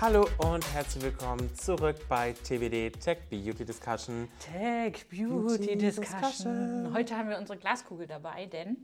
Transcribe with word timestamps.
Hallo 0.00 0.28
und 0.38 0.64
herzlich 0.74 1.02
willkommen 1.02 1.52
zurück 1.56 1.96
bei 2.08 2.32
TBD 2.32 2.92
Tech 3.00 3.18
Beauty 3.28 3.64
Discussion. 3.64 4.28
Tech 4.38 5.08
Beauty, 5.08 5.26
Beauty 5.26 5.76
Discussion. 5.76 6.20
Discussion. 6.20 6.94
Heute 6.94 7.16
haben 7.16 7.28
wir 7.28 7.36
unsere 7.36 7.58
Glaskugel 7.58 8.06
dabei, 8.06 8.46
denn 8.46 8.76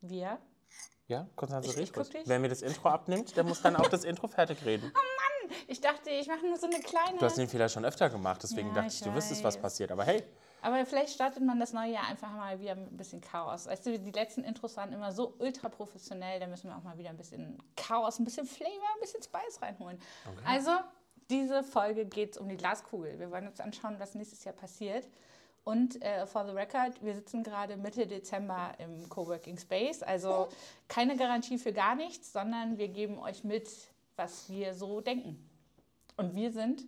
wir. 0.00 0.38
Ja, 1.06 1.28
Konstanze 1.36 1.70
ich, 1.70 1.76
richtig. 1.96 2.22
Ich 2.22 2.28
Wer 2.28 2.40
mir 2.40 2.48
das 2.48 2.62
Intro 2.62 2.88
abnimmt, 2.88 3.36
der 3.36 3.44
muss 3.44 3.62
dann 3.62 3.76
auch 3.76 3.86
das 3.86 4.02
Intro 4.02 4.26
fertig 4.26 4.64
reden. 4.64 4.90
Oh 4.92 5.48
Mann, 5.48 5.56
ich 5.68 5.80
dachte, 5.80 6.10
ich 6.10 6.26
mache 6.26 6.44
nur 6.44 6.56
so 6.56 6.66
eine 6.66 6.80
kleine. 6.80 7.18
Du 7.18 7.24
hast 7.24 7.38
den 7.38 7.48
Fehler 7.48 7.68
schon 7.68 7.84
öfter 7.84 8.10
gemacht, 8.10 8.42
deswegen 8.42 8.70
ja, 8.70 8.74
dachte 8.74 8.92
ich, 8.92 9.02
du 9.02 9.14
wüsstest, 9.14 9.44
was 9.44 9.56
passiert. 9.56 9.92
Aber 9.92 10.04
hey. 10.04 10.24
Aber 10.62 10.84
vielleicht 10.84 11.12
startet 11.12 11.42
man 11.42 11.60
das 11.60 11.72
neue 11.72 11.92
Jahr 11.92 12.06
einfach 12.08 12.30
mal 12.32 12.60
wieder 12.60 12.74
mit 12.74 12.92
ein 12.92 12.96
bisschen 12.96 13.20
Chaos. 13.20 13.66
Weißt 13.66 13.86
du, 13.86 13.98
die 13.98 14.10
letzten 14.10 14.42
Intros 14.42 14.76
waren 14.76 14.92
immer 14.92 15.12
so 15.12 15.34
ultra 15.38 15.68
professionell, 15.68 16.40
da 16.40 16.46
müssen 16.46 16.68
wir 16.68 16.76
auch 16.76 16.82
mal 16.82 16.98
wieder 16.98 17.10
ein 17.10 17.16
bisschen 17.16 17.62
Chaos, 17.76 18.18
ein 18.18 18.24
bisschen 18.24 18.46
Flavor, 18.46 18.88
ein 18.94 19.00
bisschen 19.00 19.22
Spice 19.22 19.62
reinholen. 19.62 19.98
Okay. 20.24 20.44
Also, 20.46 20.72
diese 21.30 21.62
Folge 21.62 22.06
geht 22.06 22.32
es 22.32 22.38
um 22.38 22.48
die 22.48 22.56
Glaskugel. 22.56 23.18
Wir 23.18 23.30
wollen 23.30 23.46
uns 23.46 23.60
anschauen, 23.60 23.96
was 23.98 24.14
nächstes 24.14 24.44
Jahr 24.44 24.54
passiert. 24.54 25.06
Und 25.64 26.00
äh, 26.00 26.26
for 26.26 26.46
the 26.46 26.52
record, 26.52 27.02
wir 27.02 27.14
sitzen 27.14 27.42
gerade 27.42 27.76
Mitte 27.76 28.06
Dezember 28.06 28.72
im 28.78 29.08
Coworking 29.08 29.58
Space. 29.58 30.02
Also 30.02 30.48
keine 30.88 31.16
Garantie 31.16 31.58
für 31.58 31.72
gar 31.72 31.96
nichts, 31.96 32.32
sondern 32.32 32.78
wir 32.78 32.86
geben 32.86 33.18
euch 33.18 33.42
mit, 33.42 33.68
was 34.14 34.48
wir 34.48 34.74
so 34.74 35.00
denken. 35.00 35.44
Und 36.16 36.36
wir 36.36 36.52
sind 36.52 36.84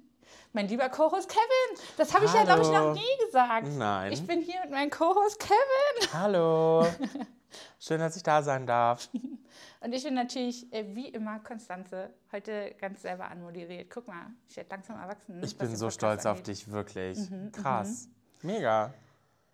mein 0.52 0.68
lieber 0.68 0.88
Co-Host 0.88 1.28
Kevin. 1.28 1.84
Das 1.96 2.14
habe 2.14 2.24
ich 2.24 2.32
ja, 2.32 2.44
glaube 2.44 2.62
ich, 2.62 2.68
noch 2.68 2.94
nie 2.94 3.26
gesagt. 3.26 3.66
Nein. 3.76 4.12
Ich 4.12 4.26
bin 4.26 4.40
hier 4.40 4.60
mit 4.62 4.70
meinem 4.70 4.90
Co-Host 4.90 5.38
Kevin. 5.38 6.12
Hallo. 6.12 6.86
Schön, 7.78 8.00
dass 8.00 8.16
ich 8.16 8.22
da 8.22 8.42
sein 8.42 8.66
darf. 8.66 9.08
Und 9.80 9.92
ich 9.92 10.02
bin 10.02 10.14
natürlich, 10.14 10.70
äh, 10.72 10.84
wie 10.94 11.08
immer, 11.08 11.38
Konstanze, 11.40 12.10
heute 12.32 12.74
ganz 12.80 13.02
selber 13.02 13.30
anmoderiert. 13.30 13.90
Guck 13.90 14.08
mal, 14.08 14.26
ich 14.48 14.56
werde 14.56 14.70
langsam 14.70 14.98
erwachsen. 15.00 15.42
Ich 15.42 15.56
bin 15.56 15.74
so 15.76 15.90
stolz 15.90 16.26
angeht. 16.26 16.40
auf 16.40 16.42
dich, 16.42 16.70
wirklich. 16.70 17.18
Mhm, 17.30 17.44
mhm, 17.44 17.52
Krass. 17.52 18.08
Mega. 18.42 18.92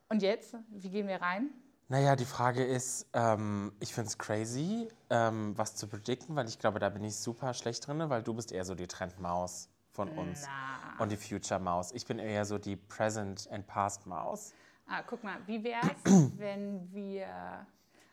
Und 0.09 0.23
jetzt, 0.23 0.57
wie 0.71 0.91
gehen 0.91 1.09
wir 1.09 1.21
rein? 1.21 1.51
Naja, 1.89 2.17
die 2.17 2.25
Frage 2.25 2.65
ist, 2.65 3.07
ähm, 3.13 3.73
ich 3.79 3.93
finde 3.93 4.09
es 4.09 4.19
crazy, 4.19 4.89
ähm, 5.11 5.53
was 5.57 5.77
zu 5.77 5.87
predikten, 5.87 6.35
weil 6.35 6.49
ich 6.49 6.59
glaube, 6.59 6.79
da 6.79 6.89
bin 6.89 7.05
ich 7.05 7.17
super 7.17 7.53
schlecht 7.53 7.87
drin, 7.87 8.03
weil 8.09 8.23
du 8.23 8.33
bist 8.33 8.53
eher 8.53 8.65
so 8.65 8.75
die 8.75 8.87
Trendmaus 8.87 9.69
von 9.95 10.09
uns 10.11 10.47
Na. 10.47 11.03
und 11.03 11.11
die 11.11 11.17
Future 11.17 11.61
Maus. 11.61 11.93
Ich 11.93 12.05
bin 12.05 12.19
eher 12.19 12.45
so 12.45 12.59
die 12.59 12.77
Present 12.77 13.49
and 13.51 13.67
Past 13.67 14.07
Maus. 14.07 14.53
Ah, 14.87 15.03
guck 15.07 15.23
mal, 15.25 15.39
wie 15.47 15.63
wäre 15.63 15.81
es, 16.05 16.33
wenn 16.39 16.93
wir. 16.93 17.67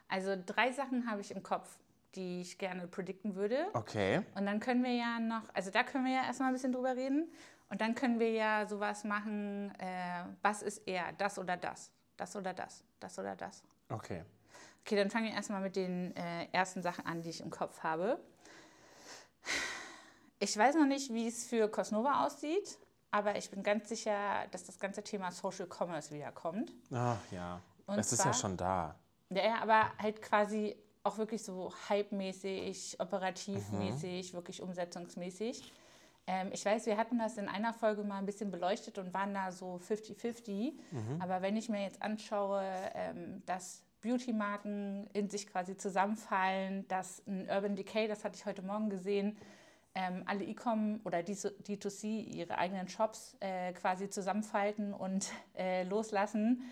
Also, 0.08 0.36
drei 0.46 0.72
Sachen 0.72 1.10
habe 1.10 1.22
ich 1.22 1.32
im 1.32 1.42
Kopf, 1.42 1.78
die 2.16 2.42
ich 2.42 2.58
gerne 2.58 2.88
predikten 2.88 3.36
würde. 3.36 3.66
Okay. 3.74 4.22
Und 4.36 4.46
dann 4.46 4.60
können 4.60 4.84
wir 4.84 4.94
ja 4.94 5.20
noch. 5.20 5.44
Also, 5.54 5.72
da 5.72 5.84
können 5.84 6.06
wir 6.06 6.14
ja 6.14 6.24
erstmal 6.24 6.50
ein 6.50 6.54
bisschen 6.54 6.72
drüber 6.72 6.96
reden. 6.96 7.32
Und 7.70 7.82
dann 7.82 7.96
können 7.96 8.20
wir 8.20 8.32
ja 8.32 8.68
sowas 8.68 9.04
machen: 9.04 9.74
äh, 9.80 10.24
was 10.42 10.62
ist 10.62 10.88
eher 10.88 11.12
das 11.18 11.40
oder 11.40 11.58
das? 11.58 11.92
Das 12.16 12.36
oder 12.36 12.54
das? 12.54 12.84
Das 13.00 13.18
oder 13.18 13.36
das? 13.36 13.64
Okay. 13.90 14.24
Okay, 14.86 14.96
dann 14.96 15.10
fangen 15.10 15.26
wir 15.26 15.34
erstmal 15.34 15.62
mit 15.62 15.76
den 15.76 16.16
äh, 16.16 16.48
ersten 16.52 16.82
Sachen 16.82 17.06
an, 17.06 17.22
die 17.22 17.30
ich 17.30 17.42
im 17.42 17.50
Kopf 17.50 17.84
habe. 17.84 18.20
Ich 20.42 20.58
weiß 20.58 20.74
noch 20.74 20.88
nicht, 20.88 21.14
wie 21.14 21.28
es 21.28 21.46
für 21.46 21.68
Cosnova 21.68 22.26
aussieht, 22.26 22.80
aber 23.12 23.38
ich 23.38 23.52
bin 23.52 23.62
ganz 23.62 23.90
sicher, 23.90 24.48
dass 24.50 24.64
das 24.64 24.80
ganze 24.80 25.04
Thema 25.04 25.32
Social 25.32 25.68
Commerce 25.68 26.12
wiederkommt. 26.12 26.74
Ach 26.92 27.20
ja, 27.30 27.62
Und 27.86 28.00
es 28.00 28.12
ist 28.12 28.26
ja 28.26 28.34
schon 28.34 28.58
da. 28.58 28.96
Ja, 29.30 29.46
ja, 29.46 29.62
aber 29.62 29.96
halt 30.00 30.20
quasi 30.20 30.76
auch 31.04 31.20
wirklich 31.20 31.44
so 31.44 31.72
hype-mäßig, 31.90 33.00
operativmäßig, 33.00 34.34
mhm. 34.34 34.36
wirklich 34.36 34.64
umsetzungsmäßig. 34.64 35.72
Ähm, 36.26 36.50
ich 36.54 36.66
weiß, 36.66 36.88
wir 36.88 36.98
hatten 36.98 37.20
das 37.20 37.38
in 37.38 37.48
einer 37.48 37.74
Folge 37.74 38.04
mal 38.04 38.18
ein 38.18 38.26
bisschen 38.26 38.50
beleuchtet 38.50 38.98
und 38.98 39.14
waren 39.14 39.36
da 39.36 39.52
so 39.52 39.80
50-50. 39.88 40.74
Mhm. 40.90 41.22
Aber 41.22 41.44
wenn 41.44 41.56
ich 41.56 41.70
mir 41.70 41.84
jetzt 41.84 42.02
anschaue, 42.02 42.64
ähm, 42.96 43.44
dass 43.46 43.84
Beauty-Marken 44.02 45.08
in 45.14 45.30
sich 45.30 45.46
quasi 45.46 45.78
zusammenfallen, 45.78 46.88
dass 46.88 47.22
ein 47.28 47.48
Urban 47.48 47.76
Decay, 47.76 48.08
das 48.08 48.26
hatte 48.26 48.38
ich 48.38 48.48
heute 48.48 48.64
Morgen 48.64 48.90
gesehen, 48.90 49.38
ähm, 49.94 50.24
alle 50.26 50.44
E-Com 50.44 51.02
oder 51.04 51.20
D2C 51.20 52.06
ihre 52.06 52.58
eigenen 52.58 52.88
Shops 52.88 53.36
äh, 53.40 53.74
quasi 53.74 54.10
zusammenfalten 54.10 54.94
und 54.94 55.30
äh, 55.56 55.84
loslassen. 55.84 56.64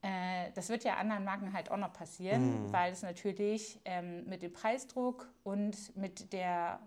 Äh, 0.00 0.50
das 0.54 0.68
wird 0.68 0.84
ja 0.84 0.96
anderen 0.96 1.24
Marken 1.24 1.52
halt 1.52 1.70
auch 1.70 1.76
noch 1.76 1.92
passieren, 1.92 2.66
mm. 2.66 2.72
weil 2.72 2.92
es 2.92 3.02
natürlich 3.02 3.80
ähm, 3.84 4.26
mit 4.26 4.42
dem 4.42 4.52
Preisdruck 4.52 5.30
und 5.42 5.96
mit 5.96 6.32
der, 6.32 6.78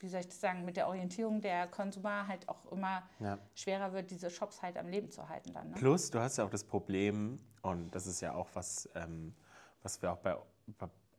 wie 0.00 0.08
soll 0.08 0.20
ich 0.20 0.28
das 0.28 0.40
sagen, 0.40 0.64
mit 0.64 0.76
der 0.76 0.88
Orientierung 0.88 1.40
der 1.40 1.66
Konsumer 1.68 2.26
halt 2.26 2.48
auch 2.48 2.70
immer 2.72 3.02
ja. 3.20 3.38
schwerer 3.54 3.92
wird, 3.92 4.10
diese 4.10 4.30
Shops 4.30 4.62
halt 4.62 4.78
am 4.78 4.88
Leben 4.88 5.10
zu 5.10 5.28
halten 5.28 5.52
dann. 5.52 5.70
Ne? 5.70 5.74
Plus, 5.76 6.10
du 6.10 6.20
hast 6.20 6.38
ja 6.38 6.44
auch 6.44 6.50
das 6.50 6.64
Problem, 6.64 7.38
und 7.62 7.94
das 7.94 8.06
ist 8.06 8.20
ja 8.20 8.34
auch 8.34 8.48
was, 8.54 8.88
ähm, 8.94 9.34
was 9.82 10.00
wir 10.02 10.12
auch 10.12 10.18
bei, 10.18 10.36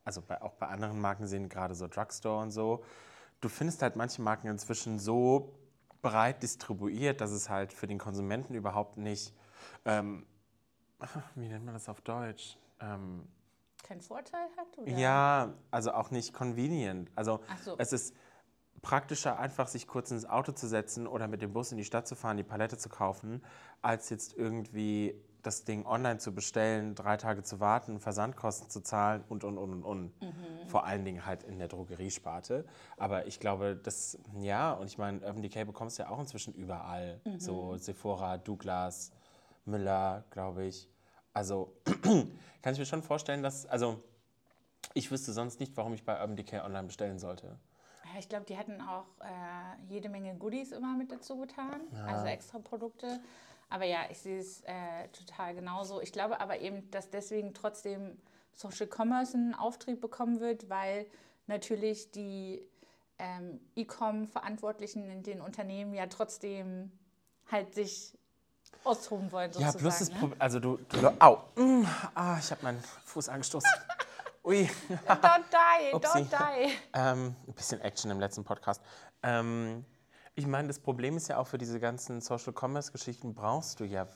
also 0.04 0.22
bei, 0.22 0.42
auch 0.42 0.54
bei 0.54 0.68
anderen 0.68 1.00
Marken 1.00 1.28
sehen, 1.28 1.50
gerade 1.50 1.76
so 1.76 1.88
Drugstore 1.88 2.42
und 2.42 2.52
so, 2.52 2.84
du 3.42 3.50
findest 3.50 3.82
halt 3.82 3.96
manche 3.96 4.22
Marken 4.22 4.48
inzwischen 4.48 5.00
so 5.00 5.54
breit 6.02 6.42
distribuiert, 6.42 7.22
dass 7.22 7.32
es 7.32 7.50
halt 7.50 7.74
für 7.74 7.88
den 7.88 7.98
Konsumenten 7.98 8.54
überhaupt 8.54 8.98
nicht, 8.98 9.34
ähm, 9.86 10.26
wie 11.36 11.48
nennt 11.48 11.66
man 11.66 11.74
das 11.74 11.90
auf 11.90 12.02
Deutsch? 12.02 12.58
Ähm, 12.80 13.28
Kein 13.84 14.02
Vorteil 14.02 14.48
hat? 14.58 14.78
Oder? 14.78 14.92
Ja, 14.92 15.54
also 15.72 15.92
auch 15.92 16.12
nicht 16.12 16.34
convenient. 16.34 17.12
Also 17.16 17.42
so. 17.64 17.76
es 17.78 17.94
ist 17.94 18.16
praktischer, 18.82 19.38
einfach 19.38 19.68
sich 19.68 19.88
kurz 19.88 20.12
ins 20.12 20.26
Auto 20.26 20.52
zu 20.54 20.68
setzen 20.68 21.06
oder 21.08 21.28
mit 21.28 21.42
dem 21.42 21.54
Bus 21.54 21.72
in 21.72 21.78
die 21.78 21.86
Stadt 21.86 22.08
zu 22.08 22.16
fahren, 22.16 22.38
die 22.38 22.44
Palette 22.44 22.78
zu 22.78 22.90
kaufen, 22.90 23.44
als 23.82 24.10
jetzt 24.10 24.36
irgendwie 24.36 25.16
das 25.42 25.64
Ding 25.64 25.86
online 25.86 26.20
zu 26.20 26.34
bestellen, 26.34 26.96
drei 26.96 27.18
Tage 27.18 27.44
zu 27.44 27.60
warten, 27.60 28.00
Versandkosten 28.00 28.70
zu 28.70 28.82
zahlen 28.82 29.24
und, 29.30 29.44
und, 29.44 29.58
und, 29.58 29.74
und, 29.74 29.84
und. 29.84 30.22
Mhm. 30.22 30.68
Vor 30.68 30.86
allen 30.86 31.06
Dingen 31.06 31.26
halt 31.26 31.44
in 31.44 31.60
der 31.60 31.68
Drogeriesparte. 31.68 32.66
Aber 32.98 33.28
ich 33.28 33.40
glaube, 33.40 33.76
das, 33.76 34.18
ja, 34.40 34.74
und 34.74 34.88
ich 34.88 34.98
meine, 34.98 35.20
Urban 35.20 35.42
Decay 35.42 35.66
bekommst 35.66 35.98
du 35.98 36.04
ja 36.04 36.10
auch 36.10 36.20
inzwischen 36.20 36.54
überall. 36.54 37.20
Mhm. 37.26 37.40
So 37.40 37.78
Sephora, 37.78 38.38
Douglas, 38.38 39.12
Müller, 39.66 40.24
glaube 40.30 40.66
ich. 40.66 40.90
Also 41.34 41.74
kann 42.62 42.74
ich 42.74 42.80
mir 42.80 42.86
schon 42.86 43.04
vorstellen, 43.04 43.44
dass, 43.44 43.66
also 43.66 44.04
ich 44.94 45.12
wüsste 45.12 45.34
sonst 45.34 45.60
nicht, 45.60 45.76
warum 45.78 45.94
ich 45.94 46.04
bei 46.04 46.20
Urban 46.20 46.36
Decay 46.36 46.60
online 46.60 46.88
bestellen 46.88 47.20
sollte. 47.20 47.58
Ich 48.20 48.28
glaube, 48.28 48.46
die 48.46 48.58
hatten 48.58 48.82
auch 48.82 49.06
äh, 49.22 49.82
jede 49.88 50.10
Menge 50.10 50.36
Goodies 50.36 50.72
immer 50.74 50.98
mit 50.98 51.12
dazu 51.12 51.38
getan, 51.38 51.82
ja. 51.94 52.06
also 52.06 52.26
extra 52.26 52.60
Produkte. 52.60 53.22
Aber 53.72 53.86
ja, 53.86 54.02
ich 54.10 54.20
sehe 54.20 54.38
es 54.38 54.62
äh, 54.66 55.08
total 55.14 55.56
genauso. 55.56 56.02
Ich 56.02 56.12
glaube 56.12 56.42
aber 56.42 56.60
eben, 56.60 56.92
dass 56.92 57.10
deswegen 57.10 57.54
trotzdem 57.54 58.18
Social 58.54 58.88
Commerce 58.88 59.34
einen 59.34 59.56
Auftrieb 59.56 60.02
bekommen 60.02 60.42
wird, 60.42 60.70
weil 60.70 61.06
natürlich 61.48 62.12
die 62.12 62.62
ähm, 63.18 63.62
E-Com-Verantwortlichen 63.76 65.10
in 65.10 65.24
den 65.24 65.40
Unternehmen 65.40 65.94
ja 65.94 66.08
trotzdem 66.08 66.92
halt 67.50 67.74
sich 67.74 68.14
austoben 68.84 69.32
wollen. 69.32 69.54
Sozusagen, 69.54 69.78
ja, 69.78 69.82
plus 69.82 70.00
das 70.00 70.10
ne? 70.10 70.20
Problem, 70.20 70.42
also 70.42 70.60
du, 70.60 70.78
du 70.90 71.22
au, 71.22 71.38
mm, 71.56 71.86
ah, 72.14 72.38
ich 72.40 72.52
habe 72.52 72.64
meinen 72.64 72.84
Fuß 73.06 73.30
angestoßen. 73.30 73.70
Ui. 74.44 74.70
don't 75.08 75.44
die, 75.50 75.96
don't 76.06 76.28
die. 76.30 76.74
Ähm, 76.94 77.36
ein 77.48 77.54
bisschen 77.54 77.80
Action 77.80 78.12
im 78.12 78.20
letzten 78.20 78.44
Podcast. 78.44 78.82
Ähm, 79.24 79.86
ich 80.36 80.48
meine, 80.48 80.68
das 80.68 80.80
Problem 80.80 81.18
ist 81.18 81.28
ja 81.28 81.38
auch 81.38 81.48
für 81.48 81.58
diese 81.58 81.80
ganzen 81.80 82.22
Social 82.22 82.54
Commerce 82.54 82.92
Geschichten 82.92 83.34
brauchst 83.34 83.80
du 83.80 83.84
ja 83.84 84.08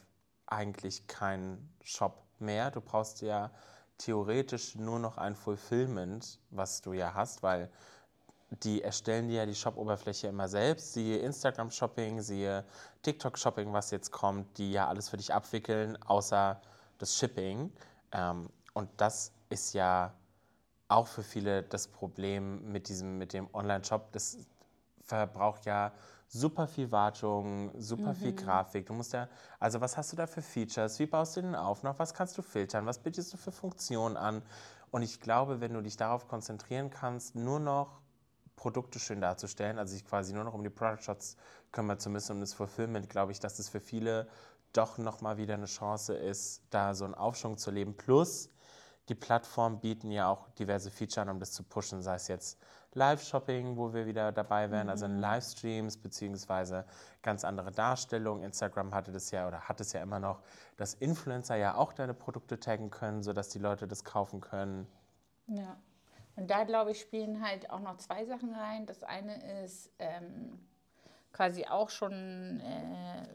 eigentlich 0.46 1.06
keinen 1.06 1.74
Shop 1.82 2.24
mehr. 2.38 2.70
Du 2.70 2.80
brauchst 2.80 3.20
ja 3.20 3.50
theoretisch 3.98 4.74
nur 4.76 4.98
noch 4.98 5.18
ein 5.18 5.34
Fulfillment, 5.34 6.38
was 6.50 6.80
du 6.82 6.92
ja 6.92 7.14
hast, 7.14 7.42
weil 7.42 7.70
die 8.50 8.82
erstellen 8.82 9.28
dir 9.28 9.38
ja 9.38 9.46
die 9.46 9.54
Shop-Oberfläche 9.54 10.28
immer 10.28 10.48
selbst. 10.48 10.92
Siehe 10.92 11.18
Instagram-Shopping, 11.18 12.22
siehe 12.22 12.64
TikTok-Shopping, 13.02 13.72
was 13.72 13.90
jetzt 13.90 14.12
kommt, 14.12 14.58
die 14.58 14.72
ja 14.72 14.86
alles 14.88 15.08
für 15.08 15.16
dich 15.16 15.34
abwickeln, 15.34 16.00
außer 16.02 16.60
das 16.98 17.16
Shipping. 17.16 17.72
Ähm, 18.12 18.48
und 18.72 18.88
das 18.98 19.32
ist 19.48 19.72
ja 19.72 20.14
auch 20.88 21.08
für 21.08 21.22
viele 21.22 21.64
das 21.64 21.88
Problem 21.88 22.70
mit 22.70 22.88
diesem, 22.88 23.18
mit 23.18 23.32
dem 23.32 23.52
Online-Shop. 23.52 24.12
Das 24.12 24.38
verbraucht 25.06 25.66
ja 25.66 25.92
super 26.28 26.66
viel 26.66 26.90
Wartung, 26.90 27.70
super 27.80 28.12
mhm. 28.12 28.16
viel 28.16 28.32
Grafik. 28.34 28.86
Du 28.86 28.92
musst 28.92 29.12
ja, 29.12 29.28
also 29.60 29.80
was 29.80 29.96
hast 29.96 30.12
du 30.12 30.16
da 30.16 30.26
für 30.26 30.42
Features? 30.42 30.98
Wie 30.98 31.06
baust 31.06 31.36
du 31.36 31.42
den 31.42 31.54
auf? 31.54 31.82
Noch 31.82 31.98
was 31.98 32.14
kannst 32.14 32.36
du 32.36 32.42
filtern? 32.42 32.86
Was 32.86 32.98
bietest 32.98 33.32
du 33.32 33.36
für 33.36 33.52
Funktionen 33.52 34.16
an? 34.16 34.42
Und 34.90 35.02
ich 35.02 35.20
glaube, 35.20 35.60
wenn 35.60 35.74
du 35.74 35.80
dich 35.80 35.96
darauf 35.96 36.28
konzentrieren 36.28 36.90
kannst, 36.90 37.34
nur 37.34 37.60
noch 37.60 38.00
Produkte 38.56 38.98
schön 38.98 39.20
darzustellen, 39.20 39.78
also 39.78 39.92
sich 39.92 40.04
quasi 40.04 40.32
nur 40.32 40.44
noch 40.44 40.54
um 40.54 40.62
die 40.62 40.70
Product 40.70 41.02
Shots 41.02 41.36
kümmern 41.72 41.98
zu 41.98 42.10
müssen, 42.10 42.32
um 42.32 42.40
das 42.40 42.54
Fulfillment, 42.54 43.10
glaube 43.10 43.32
ich, 43.32 43.38
dass 43.38 43.58
es 43.58 43.68
für 43.68 43.80
viele 43.80 44.28
doch 44.72 44.98
nochmal 44.98 45.36
wieder 45.36 45.54
eine 45.54 45.66
Chance 45.66 46.14
ist, 46.14 46.62
da 46.70 46.94
so 46.94 47.04
einen 47.04 47.14
Aufschwung 47.14 47.56
zu 47.58 47.70
leben. 47.70 47.96
Plus, 47.96 48.50
die 49.08 49.14
Plattformen 49.14 49.80
bieten 49.80 50.10
ja 50.10 50.28
auch 50.28 50.48
diverse 50.50 50.90
Feature 50.90 51.22
an, 51.22 51.28
um 51.28 51.40
das 51.40 51.52
zu 51.52 51.62
pushen, 51.62 52.02
sei 52.02 52.14
es 52.14 52.28
jetzt 52.28 52.58
Live-Shopping, 52.94 53.76
wo 53.76 53.92
wir 53.92 54.06
wieder 54.06 54.32
dabei 54.32 54.70
wären, 54.70 54.88
also 54.88 55.04
in 55.04 55.18
Livestreams, 55.18 55.98
beziehungsweise 55.98 56.86
ganz 57.22 57.44
andere 57.44 57.70
Darstellungen. 57.70 58.42
Instagram 58.42 58.94
hatte 58.94 59.12
das 59.12 59.30
ja 59.30 59.46
oder 59.46 59.60
hat 59.60 59.80
es 59.80 59.92
ja 59.92 60.02
immer 60.02 60.18
noch, 60.18 60.40
dass 60.78 60.94
Influencer 60.94 61.56
ja 61.56 61.74
auch 61.74 61.92
deine 61.92 62.14
Produkte 62.14 62.58
taggen 62.58 62.90
können, 62.90 63.22
sodass 63.22 63.50
die 63.50 63.58
Leute 63.58 63.86
das 63.86 64.02
kaufen 64.02 64.40
können. 64.40 64.86
Ja. 65.46 65.76
Und 66.36 66.50
da, 66.50 66.64
glaube 66.64 66.92
ich, 66.92 67.00
spielen 67.00 67.44
halt 67.44 67.70
auch 67.70 67.80
noch 67.80 67.98
zwei 67.98 68.24
Sachen 68.24 68.54
rein. 68.54 68.86
Das 68.86 69.02
eine 69.02 69.62
ist 69.62 69.90
ähm, 69.98 70.58
quasi 71.32 71.66
auch 71.66 71.90
schon 71.90 72.60
äh, 72.60 73.28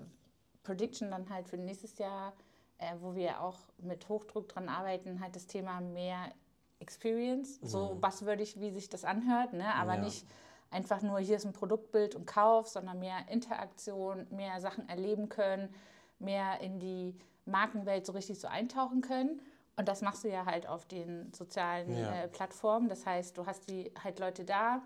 Prediction 0.64 1.12
dann 1.12 1.30
halt 1.30 1.48
für 1.48 1.58
nächstes 1.58 1.98
Jahr, 1.98 2.34
äh, 2.82 2.96
wo 3.00 3.16
wir 3.16 3.42
auch 3.42 3.58
mit 3.78 4.10
Hochdruck 4.10 4.50
dran 4.50 4.68
arbeiten, 4.68 5.22
halt 5.22 5.36
das 5.36 5.48
Thema 5.48 5.80
mehr 5.82 6.32
Experience, 6.80 7.60
so 7.62 7.96
buzzwordig, 8.02 8.60
wie 8.60 8.72
sich 8.72 8.90
das 8.90 9.06
anhört, 9.06 9.54
ne? 9.54 9.74
aber 9.76 9.94
Ja. 9.96 10.02
nicht 10.02 10.26
einfach 10.72 11.02
nur, 11.04 11.20
hier 11.20 11.36
ist 11.36 11.46
ein 11.46 11.54
Produktbild 11.54 12.16
und 12.16 12.26
Kauf, 12.26 12.68
sondern 12.68 12.98
mehr 13.00 13.28
Interaktion, 13.30 14.26
mehr 14.32 14.60
Sachen 14.60 14.90
erleben 14.90 15.30
können, 15.30 15.74
mehr 16.18 16.60
in 16.62 16.80
die 16.80 17.16
Markenwelt 17.46 18.06
so 18.06 18.14
richtig 18.14 18.40
so 18.40 18.48
eintauchen 18.48 19.02
können. 19.02 19.42
Und 19.76 19.88
das 19.88 20.02
machst 20.02 20.24
du 20.24 20.30
ja 20.30 20.46
halt 20.46 20.68
auf 20.68 20.86
den 20.86 21.32
sozialen 21.34 21.92
Ja. 21.96 22.24
äh, 22.24 22.28
Plattformen. 22.28 22.90
Das 22.90 23.06
heißt, 23.06 23.38
du 23.38 23.46
hast 23.46 23.70
die 23.70 23.92
halt 24.04 24.20
Leute 24.20 24.44
da 24.44 24.82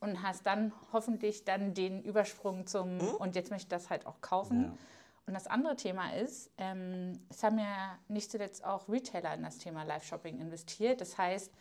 und 0.00 0.22
hast 0.22 0.46
dann 0.46 0.72
hoffentlich 0.92 1.44
dann 1.44 1.72
den 1.74 2.02
Übersprung 2.02 2.66
zum 2.66 3.00
und 3.00 3.34
jetzt 3.34 3.50
möchte 3.50 3.64
ich 3.64 3.68
das 3.68 3.88
halt 3.88 4.06
auch 4.06 4.20
kaufen. 4.20 4.62
Ja. 4.64 4.72
Und 5.26 5.34
das 5.34 5.46
andere 5.46 5.76
Thema 5.76 6.12
ist, 6.14 6.50
ähm, 6.58 7.20
es 7.28 7.42
haben 7.42 7.58
ja 7.58 7.98
nicht 8.08 8.30
zuletzt 8.30 8.64
auch 8.64 8.88
Retailer 8.88 9.34
in 9.34 9.42
das 9.42 9.58
Thema 9.58 9.84
Live-Shopping 9.84 10.40
investiert. 10.40 11.00
Das 11.00 11.16
heißt, 11.18 11.52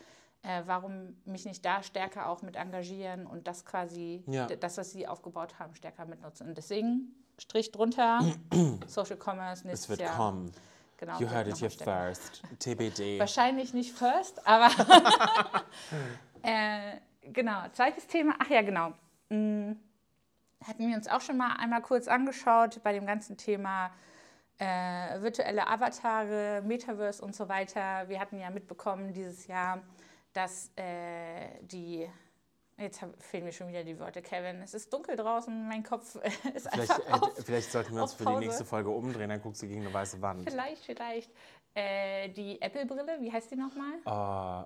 äh, 0.41 0.63
warum 0.65 1.17
mich 1.25 1.45
nicht 1.45 1.63
da 1.65 1.83
stärker 1.83 2.29
auch 2.29 2.41
mit 2.41 2.55
engagieren 2.55 3.27
und 3.27 3.47
das 3.47 3.65
quasi, 3.65 4.23
Ja. 4.27 4.47
das, 4.47 4.77
was 4.77 4.91
sie 4.91 5.07
aufgebaut 5.07 5.59
haben, 5.59 5.75
stärker 5.75 6.05
mitnutzen. 6.05 6.47
Und 6.47 6.57
deswegen 6.57 7.13
Strich 7.37 7.71
drunter, 7.71 8.19
Social 8.87 9.17
Commerce 9.17 9.61
Es 9.61 9.65
nächstes 9.65 9.89
wird 9.89 9.99
Jahr. 10.01 10.15
kommen. 10.17 10.51
Genau, 10.97 11.13
You 11.13 11.19
wird 11.21 11.31
heard 11.31 11.47
it 11.47 11.59
here 11.61 11.69
stärker. 11.71 12.07
first. 12.07 12.41
TBD. 12.59 13.19
Wahrscheinlich 13.19 13.73
nicht 13.73 13.93
first, 13.93 14.45
aber 14.47 14.69
äh, 16.41 16.97
genau. 17.31 17.61
Zweites 17.73 18.07
Thema, 18.07 18.35
ach 18.39 18.49
ja, 18.49 18.61
genau. 18.61 18.93
Mm, 19.29 19.73
Hatten 20.65 20.87
wir 20.87 20.95
uns 20.95 21.07
auch 21.07 21.21
schon 21.21 21.37
mal 21.37 21.55
einmal 21.57 21.81
kurz 21.81 22.07
angeschaut 22.07 22.81
bei 22.83 22.91
dem 22.93 23.05
ganzen 23.05 23.37
Thema 23.37 23.91
äh, 24.57 25.21
virtuelle 25.21 25.67
Avatare, 25.67 26.61
Metaverse 26.65 27.23
und 27.23 27.35
so 27.35 27.47
weiter. 27.47 28.09
Wir 28.09 28.19
hatten 28.19 28.39
ja 28.39 28.49
mitbekommen 28.49 29.13
dieses 29.13 29.47
Jahr, 29.47 29.81
dass 30.33 30.71
äh, 30.75 31.61
die 31.61 32.09
Jetzt 32.79 33.01
hab, 33.01 33.21
fehlen 33.21 33.43
mir 33.43 33.51
schon 33.51 33.67
wieder 33.67 33.83
die 33.83 33.99
Worte, 33.99 34.21
Kevin. 34.21 34.61
Es 34.61 34.73
ist 34.73 34.91
dunkel 34.93 35.17
draußen, 35.17 35.67
mein 35.67 35.83
Kopf 35.83 36.15
ist 36.55 36.69
Vielleicht, 36.69 36.91
einfach 36.91 37.21
auf. 37.21 37.37
äh, 37.37 37.41
vielleicht 37.41 37.71
sollten 37.71 37.93
wir 37.93 38.01
uns 38.03 38.13
für 38.13 38.25
die 38.25 38.37
nächste 38.37 38.63
Folge 38.63 38.89
umdrehen, 38.89 39.29
dann 39.29 39.41
guckst 39.41 39.61
du 39.61 39.67
gegen 39.67 39.81
eine 39.81 39.93
weiße 39.93 40.21
Wand. 40.21 40.49
Vielleicht, 40.49 40.85
vielleicht. 40.85 41.29
Äh, 41.73 42.29
die 42.29 42.61
Apple-Brille, 42.61 43.17
wie 43.19 43.31
heißt 43.31 43.51
die 43.51 43.57
nochmal? 43.57 43.95
Oh, 44.05 44.65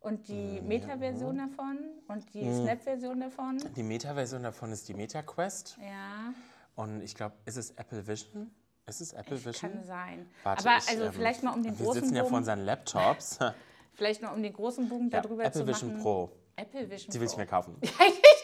Und 0.00 0.28
die 0.28 0.60
Meta-Version 0.60 1.38
davon 1.38 1.78
und 2.06 2.32
die 2.32 2.44
Mhm. 2.44 2.62
Snap-Version 2.62 3.20
davon. 3.20 3.58
die 3.76 3.82
Meta-Version 3.82 4.42
davon 4.44 4.70
ist 4.72 4.88
die 4.88 4.94
Meta 4.94 5.22
Quest. 5.22 5.76
Ja, 5.80 6.32
Und 6.76 7.02
ich 7.02 7.14
glaube, 7.16 7.34
ist 7.44 7.56
es 7.56 7.70
Apple 7.72 8.06
Vision? 8.06 8.50
Ist 8.86 9.00
es 9.00 9.12
Apple 9.12 9.44
Vision? 9.44 9.72
kann 9.72 9.84
sein. 9.84 10.30
Warte, 10.44 10.66
Aber 10.68 10.78
ich, 10.78 10.88
also 10.88 11.04
ähm, 11.06 11.12
vielleicht 11.12 11.42
mal 11.42 11.52
um 11.52 11.62
den 11.64 11.76
Wir 11.78 11.84
großen 11.84 12.02
sitzen 12.02 12.14
ja 12.16 12.24
vor 12.24 12.38
unseren 12.38 12.60
Laptops. 12.64 13.38
vielleicht 13.94 14.22
mal 14.22 14.30
um 14.32 14.42
den 14.42 14.52
großen 14.52 14.88
Bogen 14.88 15.10
ja, 15.10 15.20
darüber 15.20 15.44
Apple 15.44 15.60
zu 15.60 15.66
Vision 15.66 15.90
machen. 15.94 16.02
Pro. 16.02 16.30
Apple 16.54 16.88
Vision 16.88 17.12
Die 17.12 17.20
will 17.20 17.26
ich 17.26 17.36
mir 17.36 17.46
kaufen. 17.46 17.76
ich 17.82 17.90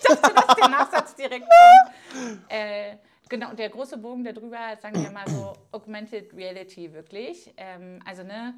dachte, 0.09 0.35
dass 0.35 0.57
der 0.57 0.69
Nachsatz 0.69 1.15
direkt 1.15 1.47
kommt. 1.47 2.41
Äh, 2.51 2.97
genau, 3.29 3.51
und 3.51 3.59
der 3.59 3.71
große 3.71 3.97
Bogen 3.97 4.25
darüber, 4.25 4.77
sagen 4.83 5.01
wir 5.03 5.11
mal 5.13 5.29
so, 5.29 5.53
Augmented 5.73 6.35
Reality 6.35 6.93
wirklich. 6.93 7.55
Ähm, 7.57 8.01
also, 8.05 8.23
ne, 8.25 8.55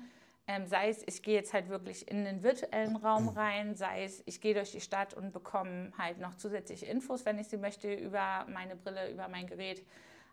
ähm, 0.48 0.66
sei 0.66 0.88
es, 0.88 1.02
ich 1.06 1.22
gehe 1.22 1.34
jetzt 1.34 1.52
halt 1.52 1.68
wirklich 1.68 2.08
in 2.08 2.24
den 2.24 2.42
virtuellen 2.42 2.96
Raum 2.96 3.28
rein, 3.28 3.74
sei 3.74 4.04
es, 4.04 4.22
ich 4.26 4.40
gehe 4.40 4.54
durch 4.54 4.70
die 4.70 4.80
Stadt 4.80 5.14
und 5.14 5.32
bekomme 5.32 5.92
halt 5.98 6.18
noch 6.18 6.36
zusätzliche 6.36 6.86
Infos, 6.86 7.24
wenn 7.24 7.38
ich 7.38 7.48
sie 7.48 7.56
möchte, 7.56 7.92
über 7.92 8.46
meine 8.48 8.76
Brille, 8.76 9.10
über 9.10 9.28
mein 9.28 9.46
Gerät. 9.46 9.84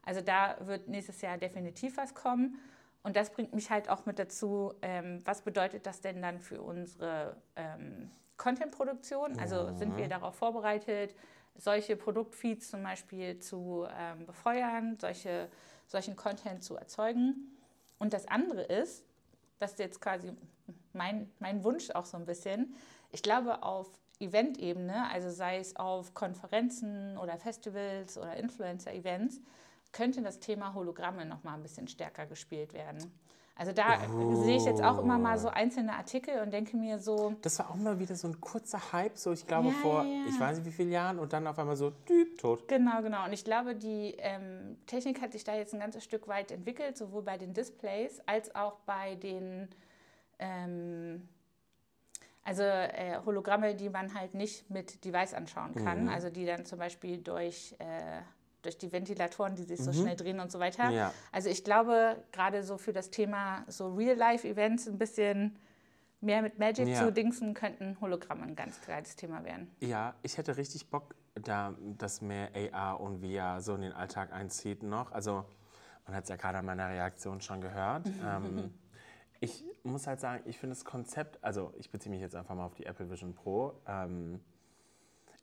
Also 0.05 0.21
da 0.21 0.57
wird 0.61 0.87
nächstes 0.87 1.21
Jahr 1.21 1.37
definitiv 1.37 1.97
was 1.97 2.13
kommen. 2.13 2.59
Und 3.01 3.15
das 3.15 3.31
bringt 3.31 3.53
mich 3.53 3.69
halt 3.69 3.89
auch 3.89 4.05
mit 4.05 4.19
dazu, 4.19 4.73
ähm, 4.81 5.19
was 5.25 5.41
bedeutet 5.41 5.85
das 5.85 5.99
denn 6.01 6.21
dann 6.21 6.39
für 6.39 6.61
unsere 6.61 7.35
ähm, 7.55 8.09
Content-Produktion? 8.37 9.39
Also 9.39 9.75
sind 9.75 9.97
wir 9.97 10.07
darauf 10.07 10.35
vorbereitet, 10.35 11.15
solche 11.55 11.95
Produktfeeds 11.95 12.69
zum 12.69 12.83
Beispiel 12.83 13.39
zu 13.39 13.87
ähm, 13.97 14.25
befeuern, 14.25 14.97
solche, 14.99 15.49
solchen 15.87 16.15
Content 16.15 16.63
zu 16.63 16.77
erzeugen? 16.77 17.57
Und 17.99 18.13
das 18.13 18.27
andere 18.27 18.61
ist, 18.61 19.03
das 19.63 19.71
ist 19.71 19.79
jetzt 19.79 20.01
quasi 20.01 20.33
mein, 20.91 21.31
mein 21.39 21.63
Wunsch 21.63 21.89
auch 21.91 22.05
so 22.05 22.17
ein 22.17 22.25
bisschen, 22.25 22.75
ich 23.11 23.23
glaube 23.23 23.63
auf 23.63 23.87
Event-Ebene, 24.19 25.09
also 25.11 25.29
sei 25.29 25.57
es 25.57 25.75
auf 25.75 26.13
Konferenzen 26.13 27.17
oder 27.17 27.37
Festivals 27.37 28.17
oder 28.17 28.35
Influencer-Events, 28.37 29.41
könnte 29.93 30.21
das 30.21 30.39
Thema 30.39 30.73
Hologramme 30.73 31.25
noch 31.25 31.43
mal 31.43 31.53
ein 31.53 31.61
bisschen 31.61 31.87
stärker 31.87 32.25
gespielt 32.25 32.73
werden. 32.73 33.11
Also 33.55 33.71
da 33.71 33.99
sehe 34.43 34.57
ich 34.57 34.65
jetzt 34.65 34.81
auch 34.81 34.97
immer 34.97 35.19
mal 35.19 35.37
so 35.37 35.47
einzelne 35.47 35.93
Artikel 35.93 36.41
und 36.41 36.51
denke 36.51 36.75
mir 36.75 36.97
so, 36.97 37.35
Das 37.43 37.59
war 37.59 37.69
auch 37.69 37.75
mal 37.75 37.99
wieder 37.99 38.15
so 38.15 38.27
ein 38.27 38.41
kurzer 38.41 38.91
Hype, 38.91 39.15
so 39.15 39.31
ich 39.31 39.45
glaube 39.45 39.67
Ja, 39.67 39.73
vor, 39.75 40.03
ja. 40.03 40.25
ich 40.27 40.39
weiß 40.39 40.57
nicht 40.57 40.65
wie 40.65 40.71
vielen 40.71 40.91
Jahren 40.91 41.19
und 41.19 41.33
dann 41.33 41.45
auf 41.45 41.59
einmal 41.59 41.75
so, 41.75 41.91
düb, 41.91 42.39
tot. 42.39 42.67
Genau, 42.67 43.03
genau. 43.03 43.25
Und 43.25 43.33
ich 43.33 43.45
glaube, 43.45 43.75
die 43.75 44.15
ähm, 44.17 44.77
Technik 44.87 45.21
hat 45.21 45.33
sich 45.33 45.43
da 45.43 45.55
jetzt 45.55 45.71
ein 45.75 45.79
ganzes 45.79 46.03
Stück 46.03 46.27
weit 46.27 46.51
entwickelt, 46.51 46.97
sowohl 46.97 47.21
bei 47.21 47.37
den 47.37 47.53
Displays 47.53 48.21
als 48.25 48.55
auch 48.55 48.79
bei 48.87 49.13
den 49.15 49.69
ähm, 50.39 51.29
also 52.43 52.63
äh, 52.63 53.19
Hologramme, 53.25 53.75
die 53.75 53.89
man 53.89 54.13
halt 54.15 54.33
nicht 54.33 54.69
mit 54.69 55.05
Device 55.05 55.33
anschauen 55.33 55.75
kann. 55.75 56.03
Mhm. 56.05 56.09
Also 56.09 56.29
die 56.29 56.45
dann 56.45 56.65
zum 56.65 56.79
Beispiel 56.79 57.19
durch, 57.19 57.75
äh, 57.79 58.21
durch 58.63 58.77
die 58.77 58.91
Ventilatoren, 58.91 59.55
die 59.55 59.63
sich 59.63 59.79
so 59.83 59.93
schnell 59.93 60.15
drehen 60.15 60.39
und 60.39 60.51
so 60.51 60.59
weiter. 60.59 60.89
Mhm. 60.89 60.95
Ja. 60.95 61.13
Also 61.31 61.49
ich 61.49 61.63
glaube, 61.63 62.23
gerade 62.31 62.63
so 62.63 62.77
für 62.77 62.93
das 62.93 63.11
Thema 63.11 63.63
so 63.67 63.93
Real-Life-Events 63.93 64.87
ein 64.87 64.97
bisschen 64.97 65.57
mehr 66.21 66.41
mit 66.41 66.57
Magic 66.57 66.87
Ja. 66.87 66.99
zu 67.05 67.11
dingsen, 67.11 67.53
könnten 67.53 67.97
Hologramme 68.01 68.43
ein 68.43 68.55
ganz 68.55 68.79
geiles 68.85 69.15
Thema 69.15 69.43
werden. 69.43 69.69
Ja, 69.81 70.15
ich 70.23 70.37
hätte 70.37 70.57
richtig 70.57 70.89
Bock, 70.89 71.15
da 71.35 71.75
dass 71.97 72.21
mehr 72.21 72.49
AR 72.73 73.01
und 73.01 73.19
VR 73.23 73.59
so 73.61 73.75
in 73.75 73.81
den 73.81 73.91
Alltag 73.93 74.31
einzieht 74.31 74.83
noch. 74.83 75.11
Also 75.11 75.45
man 76.05 76.15
hat 76.15 76.23
es 76.23 76.29
ja 76.29 76.37
gerade 76.37 76.59
an 76.59 76.65
meiner 76.65 76.89
Reaktion 76.89 77.41
schon 77.41 77.59
gehört. 77.61 78.07
ähm, 78.25 78.73
ich 79.41 79.65
muss 79.83 80.07
halt 80.07 80.21
sagen, 80.21 80.41
ich 80.45 80.57
finde 80.57 80.75
das 80.75 80.85
Konzept, 80.85 81.43
also 81.43 81.73
ich 81.77 81.89
beziehe 81.91 82.09
mich 82.11 82.21
jetzt 82.21 82.35
einfach 82.35 82.55
mal 82.55 82.65
auf 82.65 82.75
die 82.75 82.85
Apple 82.85 83.09
Vision 83.11 83.33
Pro. 83.35 83.73
Ähm, 83.85 84.39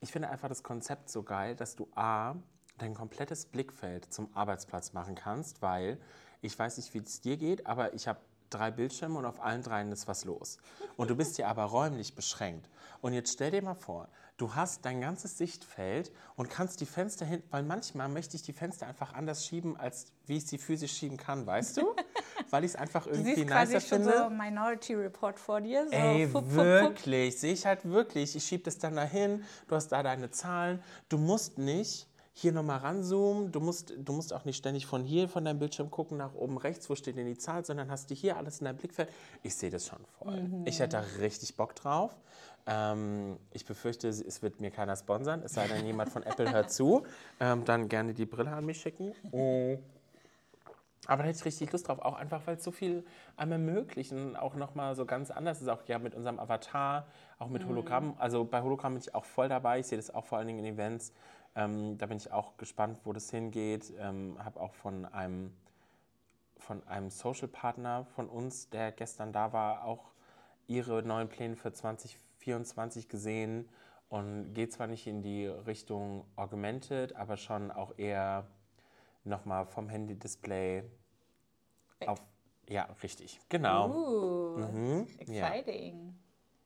ich 0.01 0.11
finde 0.11 0.31
einfach 0.31 0.49
das 0.49 0.63
Konzept 0.63 1.11
so 1.11 1.23
geil, 1.23 1.55
dass 1.55 1.77
du 1.77 1.87
A, 1.95 2.37
dein 2.81 2.95
komplettes 2.95 3.47
Blickfeld 3.47 4.13
zum 4.13 4.29
Arbeitsplatz 4.35 4.93
machen 4.93 5.15
kannst, 5.15 5.63
weil 5.63 5.99
ich 6.41 6.59
weiß 6.59 6.79
nicht, 6.79 6.93
wie 6.95 6.99
es 6.99 7.21
dir 7.21 7.37
geht, 7.37 7.67
aber 7.67 7.95
ich 7.95 8.09
habe 8.09 8.21
drei 8.49 8.71
Bildschirme 8.71 9.19
und 9.19 9.27
auf 9.27 9.41
allen 9.43 9.63
dreien 9.63 9.93
ist 9.93 10.09
was 10.09 10.25
los. 10.25 10.59
Und 10.97 11.09
du 11.09 11.17
bist 11.17 11.37
hier 11.37 11.47
aber 11.49 11.65
räumlich 11.65 12.15
beschränkt. 12.15 12.69
Und 13.01 13.13
jetzt 13.13 13.33
stell 13.33 13.51
dir 13.53 13.63
mal 13.63 13.75
vor, 13.75 14.09
du 14.39 14.55
hast 14.55 14.85
dein 14.85 15.01
ganzes 15.01 15.39
Sichtfeld 15.39 16.11
und 16.37 16.51
kannst 16.51 16.81
die 16.81 16.87
Fenster 16.87 17.25
hin, 17.25 17.43
weil 17.51 17.63
manchmal 17.63 18.09
möchte 18.09 18.37
ich 18.37 18.43
die 18.43 18.53
Fenster 18.53 18.87
einfach 18.89 19.15
anders 19.15 19.47
schieben, 19.47 19.77
als 19.77 20.07
wie 20.27 20.39
ich 20.39 20.47
sie 20.47 20.59
physisch 20.59 20.93
schieben 20.93 21.17
kann, 21.17 21.47
weißt 21.47 21.77
du? 21.77 21.95
weil 22.51 22.65
ich 22.65 22.71
es 22.73 22.77
einfach 22.77 23.05
Du 23.05 23.11
irgendwie 23.11 23.35
siehst 23.37 23.47
quasi 23.49 23.75
nicer 23.75 23.87
schon 23.89 24.03
finde. 24.03 24.19
so 24.19 24.31
Minority 24.31 24.95
Report 24.95 25.39
vor 25.39 25.61
dir. 25.61 25.87
So 25.87 25.93
Ey, 25.93 26.27
fupp, 26.27 26.45
fupp. 26.47 26.57
wirklich, 26.57 27.39
sehe 27.39 27.53
ich 27.53 27.65
halt 27.65 27.85
wirklich. 27.85 28.35
Ich 28.35 28.45
schiebe 28.45 28.65
das 28.65 28.79
dann 28.79 28.97
dahin, 28.97 29.45
du 29.69 29.77
hast 29.77 29.89
da 29.89 30.03
deine 30.03 30.31
Zahlen. 30.31 30.83
Du 31.09 31.19
musst 31.19 31.59
nicht 31.59 32.09
hier 32.33 32.53
nochmal 32.53 32.79
ranzoomen, 32.79 33.53
du 33.53 33.61
musst, 33.61 33.93
du 33.97 34.13
musst 34.13 34.33
auch 34.33 34.45
nicht 34.45 34.57
ständig 34.57 34.87
von 34.87 35.03
hier, 35.03 35.29
von 35.29 35.45
deinem 35.45 35.59
Bildschirm 35.59 35.91
gucken, 35.91 36.17
nach 36.17 36.35
oben 36.35 36.59
rechts, 36.59 36.89
wo 36.89 36.95
steht 36.95 37.17
denn 37.17 37.27
die 37.27 37.37
Zahl, 37.37 37.65
sondern 37.65 37.91
hast 37.91 38.11
du 38.11 38.15
hier 38.15 38.37
alles 38.37 38.61
in 38.61 38.67
deinem 38.67 38.77
Blickfeld. 38.77 39.09
Ich 39.43 39.55
sehe 39.55 39.71
das 39.71 39.87
schon 39.87 39.99
voll. 40.19 40.49
Ich 40.65 40.79
hätte 40.79 40.97
da 40.97 41.05
richtig 41.21 41.57
Bock 41.57 41.75
drauf. 41.75 42.17
Ähm, 42.67 43.39
ich 43.53 43.65
befürchte, 43.65 44.09
es 44.09 44.43
wird 44.43 44.61
mir 44.61 44.71
keiner 44.71 44.97
sponsern, 44.97 45.43
es 45.43 45.55
sei 45.55 45.67
denn, 45.67 45.85
jemand 45.85 46.11
von 46.11 46.23
Apple 46.23 46.51
hört 46.51 46.73
zu. 46.73 47.05
Ähm, 47.43 47.65
dann 47.65 47.89
gerne 47.89 48.13
die 48.13 48.27
Brille 48.27 48.51
an 48.51 48.67
mich 48.67 48.81
schicken. 48.81 49.15
Mm. 49.33 49.79
Aber 51.07 51.23
da 51.23 51.29
hätte 51.29 51.39
ich 51.39 51.45
richtig 51.45 51.73
Lust 51.73 51.89
drauf, 51.89 51.99
auch 52.01 52.15
einfach, 52.15 52.43
weil 52.47 52.57
es 52.57 52.65
so 52.65 52.71
viel 52.71 53.05
einem 53.37 53.53
ermöglichen, 53.53 54.37
auch 54.37 54.55
nochmal 54.55 54.95
so 54.95 55.07
ganz 55.07 55.31
anders 55.31 55.63
ist, 55.63 55.69
auch 55.69 55.81
ja 55.87 55.99
mit 55.99 56.15
unserem 56.15 56.39
Avatar, 56.39 57.07
auch 57.39 57.49
mit 57.49 57.67
Hologramm. 57.67 58.15
Also 58.19 58.45
bei 58.45 58.61
Hologramm 58.61 58.95
bin 58.95 59.03
ich 59.03 59.15
auch 59.15 59.25
voll 59.25 59.49
dabei, 59.49 59.81
ich 59.81 59.87
sehe 59.87 59.97
das 59.97 60.15
auch 60.15 60.27
vor 60.27 60.39
allen 60.39 60.47
Dingen 60.47 60.59
in 60.59 60.75
Events. 60.75 61.13
Ähm, 61.55 61.99
da 61.99 62.07
bin 62.07 62.17
ich 62.17 62.31
auch 62.33 62.57
gespannt, 62.57 63.01
wo 63.05 63.13
das 63.13 63.31
hingeht. 63.31 63.93
Ähm, 63.99 64.37
Habe 64.43 64.61
auch 64.61 64.75
von 64.75 65.05
einem, 65.05 65.53
von 66.59 66.87
einem 66.87 67.11
Social-Partner 67.11 68.05
von 68.15 68.29
uns, 68.29 68.71
der 68.71 68.93
gestern 68.93 69.33
da 69.33 69.53
war, 69.53 69.85
auch 69.85 70.13
ihre 70.67 71.03
neuen 71.03 71.29
Pläne 71.29 71.57
für 71.57 71.73
2024 71.73 73.09
gesehen 73.09 73.69
und 74.09 74.55
geht 74.55 74.73
zwar 74.73 74.87
nicht 74.87 75.07
in 75.07 75.23
die 75.23 75.47
Richtung 75.47 76.25
Augmented, 76.37 77.17
aber 77.17 77.37
schon 77.37 77.71
auch 77.71 77.99
eher 77.99 78.47
nochmal 79.25 79.67
vom 79.67 79.89
Handy-Display 79.89 80.85
auf. 82.07 82.23
Ja, 82.69 82.85
richtig. 83.03 83.41
Genau. 83.49 83.89
Uh, 83.91 84.59
Mhm, 84.59 85.07
ja. 85.27 85.49
exciting. 85.49 86.17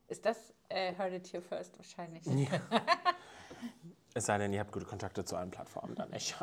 Ist 0.08 0.24
das 0.26 0.52
äh, 0.68 0.94
Heard 0.94 1.14
It 1.14 1.32
Here 1.32 1.42
First 1.42 1.78
wahrscheinlich? 1.78 2.24
Es 4.14 4.26
sei 4.26 4.38
denn, 4.38 4.52
ihr 4.52 4.60
habt 4.60 4.72
gute 4.72 4.86
Kontakte 4.86 5.24
zu 5.24 5.36
allen 5.36 5.50
Plattformen, 5.50 5.94
dann 5.96 6.12
echt. 6.12 6.36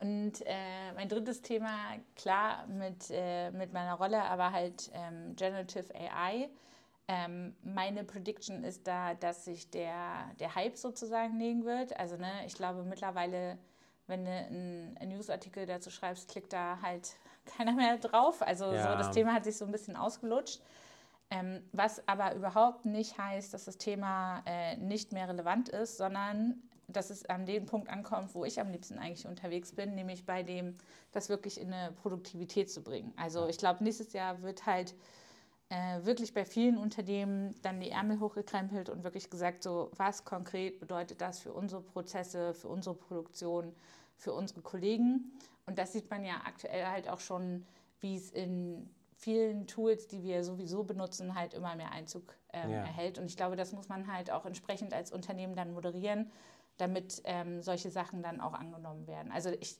Und 0.00 0.32
äh, 0.44 0.92
mein 0.94 1.08
drittes 1.08 1.40
Thema, 1.40 1.70
klar, 2.16 2.66
mit, 2.66 3.10
äh, 3.10 3.52
mit 3.52 3.72
meiner 3.72 3.94
Rolle, 3.94 4.22
aber 4.24 4.52
halt 4.52 4.90
ähm, 4.92 5.36
Generative 5.36 5.94
AI. 5.94 6.50
Ähm, 7.06 7.54
meine 7.62 8.02
Prediction 8.02 8.64
ist 8.64 8.86
da, 8.86 9.14
dass 9.14 9.44
sich 9.44 9.70
der, 9.70 10.30
der 10.40 10.54
Hype 10.56 10.76
sozusagen 10.76 11.38
legen 11.38 11.64
wird. 11.64 11.96
Also 11.98 12.16
ne, 12.16 12.44
ich 12.46 12.54
glaube 12.54 12.82
mittlerweile, 12.82 13.56
wenn 14.06 14.24
du 14.24 14.30
einen, 14.30 14.96
einen 14.98 15.12
Newsartikel 15.12 15.64
dazu 15.66 15.90
schreibst, 15.90 16.28
klickt 16.28 16.52
da 16.52 16.78
halt 16.82 17.14
keiner 17.56 17.72
mehr 17.72 17.96
drauf. 17.98 18.42
Also 18.42 18.66
so, 18.70 18.74
Ja. 18.74 18.96
das 18.96 19.12
Thema 19.12 19.32
hat 19.32 19.44
sich 19.44 19.56
so 19.56 19.64
ein 19.64 19.70
bisschen 19.72 19.96
ausgelutscht. 19.96 20.60
Ähm, 21.34 21.62
was 21.72 22.06
aber 22.06 22.34
überhaupt 22.36 22.84
nicht 22.84 23.18
heißt, 23.18 23.52
dass 23.54 23.64
das 23.64 23.76
Thema 23.76 24.42
äh, 24.46 24.76
nicht 24.76 25.12
mehr 25.12 25.28
relevant 25.28 25.68
ist, 25.68 25.96
sondern 25.96 26.62
dass 26.86 27.10
es 27.10 27.24
an 27.26 27.44
den 27.44 27.66
Punkt 27.66 27.88
ankommt, 27.88 28.34
wo 28.36 28.44
ich 28.44 28.60
am 28.60 28.70
liebsten 28.70 28.98
eigentlich 28.98 29.26
unterwegs 29.26 29.72
bin, 29.72 29.96
nämlich 29.96 30.26
bei 30.26 30.44
dem, 30.44 30.76
das 31.10 31.28
wirklich 31.28 31.60
in 31.60 31.72
eine 31.72 31.90
Produktivität 31.92 32.70
zu 32.70 32.82
bringen. 32.82 33.12
Also 33.16 33.48
ich 33.48 33.58
glaube, 33.58 33.82
nächstes 33.82 34.12
Jahr 34.12 34.42
wird 34.42 34.64
halt 34.64 34.94
äh, 35.70 36.04
wirklich 36.04 36.34
bei 36.34 36.44
vielen 36.44 36.78
Unternehmen 36.78 37.52
dann 37.62 37.80
die 37.80 37.90
Ärmel 37.90 38.20
hochgekrempelt 38.20 38.88
und 38.88 39.02
wirklich 39.02 39.28
gesagt, 39.28 39.64
so 39.64 39.90
was 39.96 40.24
konkret 40.24 40.78
bedeutet 40.78 41.20
das 41.20 41.40
für 41.40 41.52
unsere 41.52 41.82
Prozesse, 41.82 42.54
für 42.54 42.68
unsere 42.68 42.94
Produktion, 42.94 43.74
für 44.16 44.32
unsere 44.32 44.60
Kollegen. 44.60 45.32
Und 45.66 45.78
das 45.80 45.94
sieht 45.94 46.08
man 46.10 46.24
ja 46.24 46.42
aktuell 46.44 46.86
halt 46.86 47.08
auch 47.08 47.20
schon, 47.20 47.66
wie 48.00 48.14
es 48.14 48.30
in 48.30 48.88
vielen 49.24 49.66
Tools, 49.66 50.06
die 50.06 50.22
wir 50.22 50.44
sowieso 50.44 50.84
benutzen, 50.84 51.34
halt 51.34 51.54
immer 51.54 51.74
mehr 51.76 51.92
Einzug 51.92 52.36
ähm, 52.52 52.70
Ja. 52.70 52.76
erhält. 52.80 53.18
Und 53.18 53.24
ich 53.24 53.36
glaube, 53.36 53.56
das 53.56 53.72
muss 53.72 53.88
man 53.88 54.12
halt 54.12 54.30
auch 54.30 54.44
entsprechend 54.44 54.92
als 54.92 55.10
Unternehmen 55.12 55.56
dann 55.56 55.72
moderieren, 55.72 56.30
damit 56.76 57.22
ähm, 57.24 57.62
solche 57.62 57.90
Sachen 57.90 58.22
dann 58.22 58.40
auch 58.42 58.52
angenommen 58.52 59.06
werden. 59.06 59.32
Also 59.32 59.50
ich, 59.60 59.78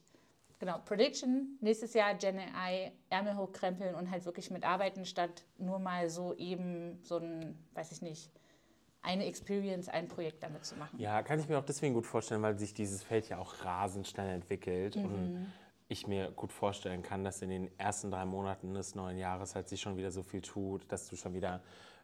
genau, 0.58 0.78
Prediction, 0.86 1.58
nächstes 1.60 1.92
Jahr 1.92 2.14
Gen 2.14 2.38
AI, 2.38 2.92
Ärmel 3.10 3.36
hochkrempeln 3.36 3.94
und 3.94 4.10
halt 4.10 4.24
wirklich 4.24 4.50
mitarbeiten, 4.50 5.04
statt 5.04 5.44
nur 5.58 5.78
mal 5.78 6.08
so 6.08 6.34
eben 6.34 6.98
so 7.02 7.18
ein, 7.18 7.58
weiß 7.74 7.92
ich 7.92 8.00
nicht, 8.00 8.30
eine 9.02 9.26
Experience, 9.26 9.90
ein 9.90 10.08
Projekt 10.08 10.42
damit 10.42 10.64
zu 10.64 10.74
machen. 10.76 10.98
Ja, 10.98 11.22
kann 11.22 11.38
ich 11.38 11.46
mir 11.50 11.58
auch 11.58 11.64
deswegen 11.66 11.92
gut 11.92 12.06
vorstellen, 12.06 12.40
weil 12.40 12.58
sich 12.58 12.72
dieses 12.72 13.02
Feld 13.02 13.28
ja 13.28 13.36
auch 13.36 13.62
rasend 13.62 14.08
schnell 14.08 14.30
entwickelt. 14.34 14.96
Und 14.96 15.50
ich 15.94 16.06
mir 16.06 16.30
gut 16.32 16.52
vorstellen 16.52 17.02
kann, 17.02 17.24
dass 17.24 17.40
in 17.40 17.48
den 17.48 17.78
ersten 17.78 18.10
drei 18.10 18.24
Monaten 18.24 18.74
des 18.74 18.94
neuen 18.94 19.16
Jahres 19.16 19.54
halt 19.54 19.68
sich 19.68 19.80
schon 19.80 19.96
wieder 19.96 20.10
so 20.10 20.22
viel 20.22 20.42
tut, 20.42 20.90
dass 20.92 21.08
du 21.08 21.16
schon 21.16 21.32
wieder 21.32 21.62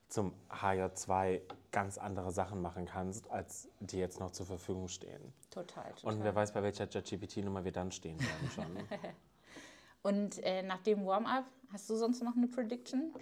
zum 0.08 0.32
HJ2 0.50 1.42
ganz 1.70 1.98
andere 1.98 2.32
Sachen 2.32 2.60
machen 2.62 2.86
kannst, 2.86 3.30
als 3.30 3.68
die 3.78 3.98
jetzt 3.98 4.18
noch 4.18 4.30
zur 4.30 4.46
Verfügung 4.46 4.88
stehen. 4.88 5.32
Total, 5.50 5.92
total. 5.94 6.14
Und 6.14 6.24
wer 6.24 6.34
weiß, 6.34 6.52
bei 6.52 6.62
welcher 6.62 6.88
JetGPT-Nummer 6.88 7.64
wir 7.64 7.72
dann 7.72 7.92
stehen 7.92 8.18
werden 8.18 8.50
schon. 8.54 8.76
Und 10.02 10.42
äh, 10.42 10.62
nach 10.62 10.80
dem 10.82 11.04
Warm-up, 11.06 11.44
hast 11.72 11.90
du 11.90 11.94
sonst 11.94 12.22
noch 12.22 12.34
eine 12.34 12.48
Prediction? 12.48 13.14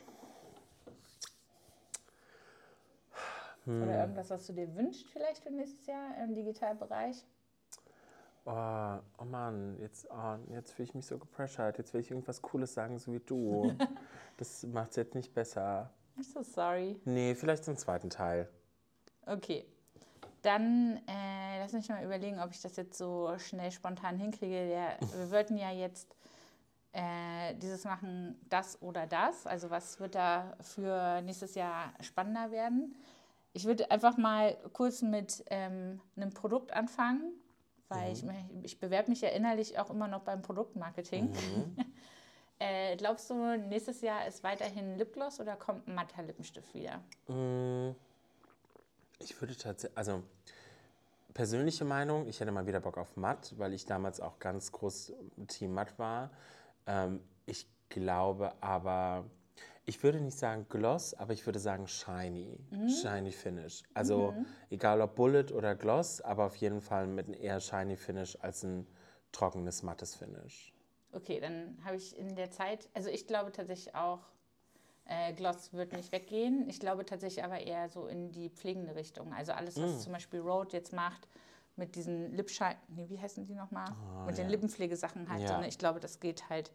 Hm. 3.64 3.82
Oder 3.82 4.00
irgendwas, 4.00 4.30
was 4.30 4.46
du 4.46 4.52
dir 4.52 4.74
wünschst 4.76 5.06
vielleicht 5.08 5.42
für 5.42 5.50
nächstes 5.50 5.86
Jahr 5.86 6.16
im 6.22 6.34
Digitalbereich? 6.34 7.24
Oh, 8.50 8.98
oh 9.18 9.24
Mann, 9.26 9.76
jetzt, 9.78 10.08
oh, 10.10 10.36
jetzt 10.54 10.72
fühle 10.72 10.88
ich 10.88 10.94
mich 10.94 11.04
so 11.04 11.18
gepressured. 11.18 11.76
Jetzt 11.76 11.92
will 11.92 12.00
ich 12.00 12.10
irgendwas 12.10 12.40
Cooles 12.40 12.72
sagen, 12.72 12.98
so 12.98 13.12
wie 13.12 13.20
du. 13.20 13.74
Das 14.38 14.62
macht 14.62 14.90
es 14.90 14.96
jetzt 14.96 15.16
nicht 15.16 15.34
besser. 15.34 15.90
I'm 16.16 16.22
so 16.22 16.44
sorry. 16.44 16.96
Nee, 17.04 17.34
vielleicht 17.34 17.64
zum 17.64 17.76
zweiten 17.76 18.08
Teil. 18.08 18.48
Okay. 19.26 19.66
Dann 20.42 21.00
äh, 21.08 21.58
lass 21.58 21.72
mich 21.72 21.88
mal 21.88 22.04
überlegen, 22.04 22.38
ob 22.38 22.52
ich 22.52 22.62
das 22.62 22.76
jetzt 22.76 22.96
so 22.96 23.36
schnell 23.38 23.72
spontan 23.72 24.16
hinkriege. 24.16 24.68
Der, 24.68 24.96
wir 25.00 25.30
wollten 25.32 25.56
ja 25.56 25.72
jetzt 25.72 26.14
äh, 26.92 27.56
dieses 27.56 27.84
machen, 27.84 28.40
das 28.48 28.80
oder 28.80 29.08
das. 29.08 29.44
Also 29.44 29.70
was 29.70 29.98
wird 29.98 30.14
da 30.14 30.56
für 30.60 31.20
nächstes 31.22 31.56
Jahr 31.56 31.92
spannender 32.00 32.52
werden? 32.52 32.94
Ich 33.52 33.64
würde 33.64 33.90
einfach 33.90 34.16
mal 34.16 34.56
kurz 34.72 35.02
mit 35.02 35.44
ähm, 35.50 36.00
einem 36.14 36.30
Produkt 36.30 36.72
anfangen, 36.72 37.32
weil 37.88 38.12
ich, 38.12 38.24
ich 38.62 38.80
bewerbe 38.80 39.10
mich 39.10 39.20
ja 39.20 39.30
innerlich 39.30 39.78
auch 39.78 39.90
immer 39.90 40.08
noch 40.08 40.22
beim 40.22 40.42
Produktmarketing. 40.42 41.32
äh, 42.58 42.96
glaubst 42.96 43.30
du, 43.30 43.56
nächstes 43.56 44.00
Jahr 44.00 44.26
ist 44.26 44.42
weiterhin 44.42 44.96
Lipgloss 44.96 45.40
oder 45.40 45.56
kommt 45.56 45.88
ein 45.88 45.94
matter 45.94 46.22
Lippenstift 46.22 46.74
wieder? 46.74 47.00
Mm, 47.28 47.94
Ich 49.20 49.40
würde 49.40 49.56
tatsächlich, 49.56 49.96
also 49.96 50.22
persönliche 51.34 51.84
Meinung, 51.84 52.26
ich 52.26 52.40
hätte 52.40 52.52
mal 52.52 52.66
wieder 52.66 52.80
Bock 52.80 52.98
auf 52.98 53.16
matt, 53.16 53.54
weil 53.58 53.72
ich 53.72 53.86
damals 53.86 54.20
auch 54.20 54.38
ganz 54.38 54.72
groß 54.72 55.12
Team 55.46 55.72
matt 55.72 55.98
war. 55.98 56.30
Ähm, 56.86 57.20
ich 57.46 57.66
glaube 57.88 58.52
aber, 58.60 59.24
ich 59.88 60.02
würde 60.02 60.20
nicht 60.20 60.36
sagen 60.36 60.66
Gloss, 60.68 61.14
aber 61.14 61.32
ich 61.32 61.46
würde 61.46 61.58
sagen 61.58 61.88
Shiny. 61.88 62.58
Shiny 62.88 63.32
Finish. 63.32 63.82
Also 63.94 64.34
egal 64.68 65.00
ob 65.00 65.14
Bullet 65.14 65.46
oder 65.52 65.74
Gloss, 65.74 66.20
aber 66.20 66.44
auf 66.44 66.56
jeden 66.56 66.82
Fall 66.82 67.06
mit 67.06 67.26
einem 67.26 67.40
eher 67.40 67.58
Shiny 67.58 67.96
Finish 67.96 68.36
als 68.42 68.62
ein 68.64 68.86
trockenes, 69.32 69.82
mattes 69.82 70.14
Finish. 70.14 70.74
Okay, 71.12 71.40
dann 71.40 71.78
habe 71.84 71.96
ich 71.96 72.16
in 72.18 72.36
der 72.36 72.50
Zeit, 72.50 72.90
also 72.92 73.08
ich 73.08 73.26
glaube 73.26 73.50
tatsächlich 73.50 73.94
auch, 73.94 74.20
äh, 75.06 75.32
Gloss 75.32 75.72
wird 75.72 75.94
nicht 75.94 76.12
weggehen. 76.12 76.68
Ich 76.68 76.80
glaube 76.80 77.06
tatsächlich 77.06 77.42
aber 77.42 77.58
eher 77.58 77.88
so 77.88 78.08
in 78.08 78.30
die 78.30 78.50
pflegende 78.50 78.94
Richtung. 78.94 79.32
Also 79.32 79.52
alles, 79.52 79.80
was 79.80 80.02
zum 80.02 80.12
Beispiel 80.12 80.40
Rode 80.40 80.76
jetzt 80.76 80.92
macht 80.92 81.26
mit 81.76 81.94
diesen 81.94 82.32
Lipschein, 82.34 82.76
nee, 82.88 83.08
wie 83.08 83.18
heißen 83.18 83.46
die 83.46 83.54
nochmal? 83.54 83.90
mit 84.26 84.36
den 84.36 84.44
ja. 84.44 84.50
Lippenpflegesachen 84.50 85.30
halt. 85.30 85.42
Ja. 85.42 85.48
So, 85.48 85.60
ne? 85.60 85.68
Ich 85.68 85.78
glaube, 85.78 85.98
das 85.98 86.20
geht 86.20 86.50
halt 86.50 86.72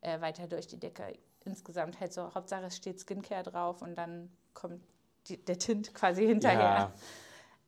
äh, 0.00 0.20
weiter 0.20 0.46
durch 0.46 0.68
die 0.68 0.78
Decke. 0.78 1.18
Insgesamt 1.44 2.00
halt 2.00 2.12
so, 2.12 2.34
Hauptsache 2.34 2.66
es 2.66 2.76
steht 2.76 3.00
Skincare 3.00 3.42
drauf 3.42 3.82
und 3.82 3.96
dann 3.96 4.30
kommt 4.54 4.80
die, 5.28 5.42
der 5.44 5.58
Tint 5.58 5.94
quasi 5.94 6.26
hinterher. 6.26 6.60
Ja. 6.60 6.92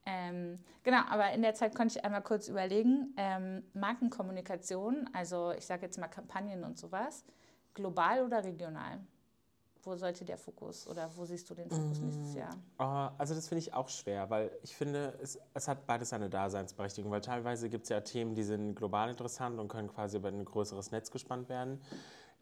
Ähm, 0.06 0.58
genau, 0.82 1.00
aber 1.08 1.32
in 1.32 1.42
der 1.42 1.54
Zeit 1.54 1.74
konnte 1.74 1.98
ich 1.98 2.04
einmal 2.04 2.22
kurz 2.22 2.48
überlegen, 2.48 3.14
ähm, 3.16 3.64
Markenkommunikation, 3.72 5.08
also 5.14 5.52
ich 5.52 5.64
sage 5.64 5.82
jetzt 5.86 5.98
mal 5.98 6.08
Kampagnen 6.08 6.62
und 6.62 6.78
sowas, 6.78 7.24
global 7.72 8.22
oder 8.22 8.44
regional? 8.44 9.00
Wo 9.82 9.96
sollte 9.96 10.24
der 10.24 10.38
Fokus 10.38 10.86
oder 10.88 11.10
wo 11.14 11.26
siehst 11.26 11.48
du 11.50 11.54
den 11.54 11.68
Fokus 11.68 12.00
nächstes 12.00 12.34
Jahr? 12.34 12.56
Oh, 12.78 13.14
also 13.18 13.34
das 13.34 13.48
finde 13.48 13.60
ich 13.60 13.74
auch 13.74 13.90
schwer, 13.90 14.30
weil 14.30 14.50
ich 14.62 14.74
finde, 14.74 15.18
es, 15.22 15.38
es 15.52 15.68
hat 15.68 15.86
beides 15.86 16.08
seine 16.08 16.30
Daseinsberechtigung, 16.30 17.10
weil 17.10 17.20
teilweise 17.20 17.68
gibt 17.68 17.82
es 17.84 17.90
ja 17.90 18.00
Themen, 18.00 18.34
die 18.34 18.44
sind 18.44 18.76
global 18.76 19.10
interessant 19.10 19.58
und 19.60 19.68
können 19.68 19.88
quasi 19.88 20.16
über 20.16 20.28
ein 20.28 20.44
größeres 20.44 20.90
Netz 20.90 21.10
gespannt 21.10 21.50
werden. 21.50 21.82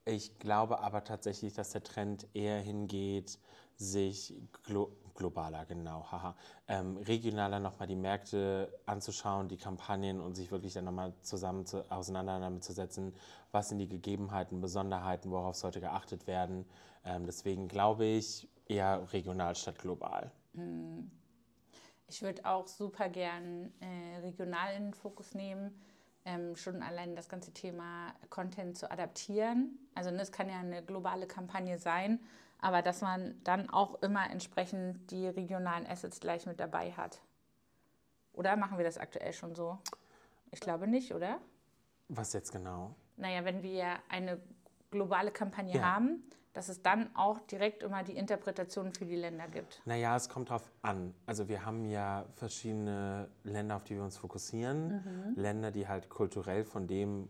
Ich 0.05 0.39
glaube 0.39 0.81
aber 0.81 1.05
tatsächlich, 1.05 1.55
dass 1.55 1.71
der 1.71 1.85
Trend 1.85 2.27
eher 2.35 2.59
hingeht, 2.61 3.39
sich 3.77 4.35
glo 4.65 4.91
globaler, 5.15 5.67
genau, 5.67 6.11
haha, 6.11 6.35
ähm, 6.69 6.97
regionaler 6.97 7.61
nochmal 7.61 7.87
die 7.87 7.97
Märkte 7.97 8.73
anzuschauen, 8.87 9.49
die 9.49 9.59
Kampagnen 9.59 10.21
und 10.21 10.35
sich 10.35 10.51
wirklich 10.51 10.73
dann 10.73 10.87
nochmal 10.87 11.13
zusammen 11.21 11.67
zu, 11.67 11.89
auseinander 11.91 12.41
damit 12.41 12.65
zu 12.65 12.73
setzen, 12.73 13.15
was 13.51 13.69
sind 13.69 13.79
die 13.79 13.89
Gegebenheiten, 13.89 14.63
Besonderheiten, 14.63 15.31
worauf 15.31 15.55
sollte 15.55 15.81
geachtet 15.81 16.27
werden. 16.27 16.65
Ähm, 17.05 17.27
deswegen 17.27 17.69
glaube 17.69 18.07
ich 18.07 18.49
eher 18.67 19.13
regional 19.13 19.55
statt 19.55 19.79
global. 19.79 20.33
Ich 22.09 22.23
würde 22.23 22.45
auch 22.47 22.67
super 22.67 23.11
gern 23.11 23.71
äh, 23.81 24.19
regional 24.21 24.75
in 24.77 24.85
den 24.85 24.95
Fokus 24.95 25.35
nehmen. 25.35 25.79
Ähm, 26.25 26.55
schon 26.55 26.83
allein 26.83 27.17
das 27.17 27.29
ganze 27.29 27.53
Thema 27.53 28.15
Content 28.31 28.79
zu 28.79 28.91
adaptieren. 28.91 29.79
Also 29.95 30.11
ne, 30.11 30.23
es 30.23 30.31
kann 30.31 30.49
ja 30.49 30.59
eine 30.61 30.83
globale 30.85 31.27
Kampagne 31.27 31.79
sein, 31.79 32.21
aber 32.61 32.81
dass 32.81 33.01
man 33.01 33.41
dann 33.43 33.69
auch 33.71 34.01
immer 34.03 34.31
entsprechend 34.31 35.11
die 35.11 35.27
regionalen 35.27 35.85
Assets 35.87 36.21
gleich 36.21 36.47
mit 36.47 36.61
dabei 36.61 36.93
hat. 36.93 37.21
Oder 38.35 38.57
machen 38.57 38.79
wir 38.79 38.85
das 38.85 38.99
aktuell 38.99 39.33
schon 39.33 39.55
so? 39.57 39.79
Ich 40.53 40.61
glaube 40.61 40.87
nicht, 40.87 41.13
oder? 41.13 41.41
Was 42.09 42.33
jetzt 42.33 42.53
genau? 42.53 42.95
Naja, 43.17 43.45
wenn 43.45 43.63
wir 43.63 43.99
eine 44.09 44.41
globale 44.91 45.33
Kampagne 45.33 45.75
Ja. 45.77 45.83
haben, 45.95 46.23
dass 46.53 46.69
es 46.69 46.83
dann 46.83 47.15
auch 47.15 47.41
direkt 47.41 47.83
immer 47.83 48.03
die 48.03 48.17
Interpretation 48.17 48.93
für 48.93 49.07
die 49.07 49.17
Länder 49.17 49.49
gibt. 49.49 49.81
Naja, 49.85 50.17
es 50.17 50.29
kommt 50.29 50.51
drauf 50.51 50.71
an. 50.83 51.15
Also 51.27 51.49
wir 51.49 51.65
haben 51.65 51.85
ja 51.85 52.27
verschiedene 52.35 53.29
Länder, 53.43 53.77
auf 53.77 53.85
die 53.85 53.95
wir 53.95 54.03
uns 54.03 54.17
fokussieren. 54.17 55.35
Länder, 55.37 55.71
die 55.71 55.89
halt 55.89 56.09
kulturell 56.09 56.65
von 56.65 56.87
dem 56.87 57.29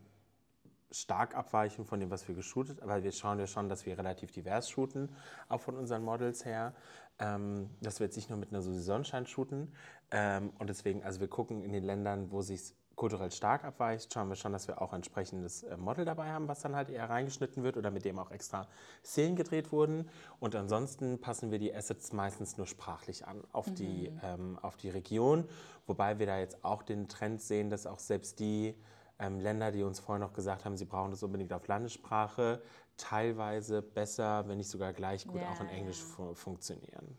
stark 0.92 1.34
abweichen 1.34 1.84
von 1.84 2.00
dem, 2.00 2.10
was 2.10 2.28
wir 2.28 2.34
geshootet, 2.34 2.82
aber 2.82 3.02
wir 3.02 3.12
schauen 3.12 3.38
ja 3.38 3.46
schon, 3.46 3.68
dass 3.68 3.86
wir 3.86 3.96
relativ 3.96 4.30
divers 4.30 4.68
shooten, 4.68 5.08
auch 5.48 5.60
von 5.60 5.76
unseren 5.76 6.04
Models 6.04 6.44
her. 6.44 6.74
Ähm, 7.18 7.70
dass 7.80 8.00
wir 8.00 8.06
jetzt 8.06 8.16
nicht 8.16 8.30
nur 8.30 8.38
mit 8.38 8.50
einer 8.50 8.62
Susi 8.62 8.80
Sonnenschein 8.80 9.26
shooten. 9.26 9.74
Ähm, 10.10 10.52
und 10.58 10.70
deswegen, 10.70 11.04
also 11.04 11.20
wir 11.20 11.28
gucken 11.28 11.62
in 11.62 11.72
den 11.72 11.84
Ländern, 11.84 12.32
wo 12.32 12.40
sich 12.40 12.74
kulturell 13.02 13.32
stark 13.32 13.64
abweicht, 13.64 14.14
schauen 14.14 14.28
wir 14.28 14.36
schon, 14.36 14.52
dass 14.52 14.68
wir 14.68 14.80
auch 14.80 14.92
ein 14.92 14.98
entsprechendes 14.98 15.64
äh, 15.64 15.76
Model 15.76 16.04
dabei 16.04 16.30
haben, 16.30 16.46
was 16.46 16.60
dann 16.60 16.76
halt 16.76 16.88
eher 16.88 17.10
reingeschnitten 17.10 17.64
wird 17.64 17.76
oder 17.76 17.90
mit 17.90 18.04
dem 18.04 18.16
auch 18.16 18.30
extra 18.30 18.68
Szenen 19.04 19.34
gedreht 19.34 19.72
wurden. 19.72 20.08
Und 20.38 20.54
ansonsten 20.54 21.20
passen 21.20 21.50
wir 21.50 21.58
die 21.58 21.74
Assets 21.74 22.12
meistens 22.12 22.58
nur 22.58 22.68
sprachlich 22.68 23.26
an 23.26 23.42
auf, 23.50 23.66
mhm. 23.66 23.74
die, 23.74 24.12
ähm, 24.22 24.56
auf 24.62 24.76
die 24.76 24.88
Region, 24.88 25.48
wobei 25.88 26.20
wir 26.20 26.26
da 26.26 26.38
jetzt 26.38 26.64
auch 26.64 26.84
den 26.84 27.08
Trend 27.08 27.42
sehen, 27.42 27.70
dass 27.70 27.88
auch 27.88 27.98
selbst 27.98 28.38
die 28.38 28.76
ähm, 29.18 29.40
Länder, 29.40 29.72
die 29.72 29.82
uns 29.82 29.98
vorher 29.98 30.24
noch 30.24 30.32
gesagt 30.32 30.64
haben, 30.64 30.76
sie 30.76 30.84
brauchen 30.84 31.10
das 31.10 31.24
unbedingt 31.24 31.52
auf 31.52 31.66
Landessprache, 31.66 32.62
teilweise 32.98 33.82
besser, 33.82 34.46
wenn 34.46 34.58
nicht 34.58 34.70
sogar 34.70 34.92
gleich 34.92 35.26
gut 35.26 35.40
ja, 35.40 35.50
auch 35.50 35.60
in 35.60 35.70
Englisch 35.70 35.98
ja. 35.98 36.06
fu 36.06 36.34
funktionieren. 36.34 37.16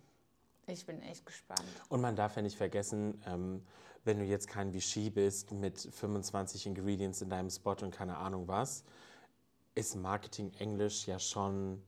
Ich 0.66 0.86
bin 0.86 1.02
echt 1.02 1.26
gespannt. 1.26 1.68
Und 1.90 2.00
man 2.00 2.16
darf 2.16 2.38
ja 2.38 2.42
nicht 2.42 2.56
vergessen, 2.56 3.22
ähm, 3.28 3.64
wenn 4.06 4.20
du 4.20 4.26
jetzt 4.26 4.48
kein 4.48 4.74
Vichy 4.74 5.10
bist 5.10 5.52
mit 5.52 5.80
25 5.80 6.66
Ingredients 6.66 7.22
in 7.22 7.30
deinem 7.30 7.50
Spot 7.50 7.76
und 7.82 7.92
keine 7.92 8.18
Ahnung 8.18 8.48
was, 8.48 8.84
ist 9.76 9.96
Marketing 9.96 10.52
Englisch 10.60 11.08
ja 11.08 11.20
schon 11.20 11.82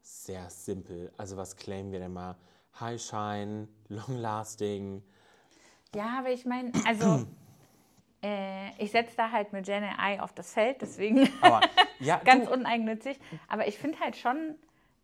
sehr 0.00 0.48
simpel. 0.50 1.12
Also 1.16 1.36
was 1.36 1.56
claimen 1.56 1.92
wir 1.92 1.98
denn 1.98 2.12
mal? 2.12 2.36
High 2.80 3.00
Shine, 3.00 3.68
Long 3.88 4.16
Lasting. 4.16 5.02
Ja, 5.94 6.18
aber 6.18 6.30
ich 6.30 6.44
meine, 6.44 6.72
also 6.86 7.26
äh, 8.22 8.70
ich 8.78 8.90
setze 8.90 9.16
da 9.16 9.30
halt 9.30 9.52
mit 9.52 9.66
Gen 9.66 9.84
AI 9.84 10.20
auf 10.20 10.32
das 10.32 10.52
Feld, 10.52 10.80
deswegen 10.82 11.28
aber, 11.40 11.60
ja, 11.98 12.18
ganz 12.24 12.46
du, 12.46 12.52
uneigennützig. 12.52 13.18
Aber 13.48 13.66
ich 13.66 13.78
finde 13.78 13.98
halt 14.00 14.16
schon, 14.16 14.56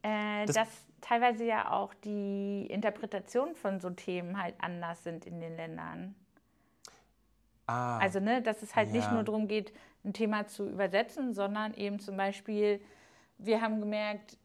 äh, 0.02 0.46
das 0.46 0.56
dass 0.56 0.68
teilweise 1.00 1.44
ja 1.44 1.72
auch 1.72 1.92
die 1.94 2.66
Interpretationen 2.70 3.54
von 3.54 3.80
so 3.80 3.90
Themen 3.90 4.40
halt 4.40 4.54
anders 4.58 5.02
sind 5.04 5.26
in 5.26 5.40
den 5.40 5.56
Ländern. 5.56 6.14
Ah, 7.66 7.98
also, 7.98 8.20
ne, 8.20 8.42
dass 8.42 8.62
es 8.62 8.74
halt 8.74 8.88
ja. 8.88 8.94
nicht 8.94 9.12
nur 9.12 9.22
darum 9.22 9.48
geht, 9.48 9.72
ein 10.04 10.12
Thema 10.12 10.46
zu 10.46 10.68
übersetzen, 10.68 11.32
sondern 11.32 11.74
eben 11.74 12.00
zum 12.00 12.16
Beispiel, 12.16 12.80
wir 13.38 13.60
haben 13.60 13.80
gemerkt, 13.80 14.36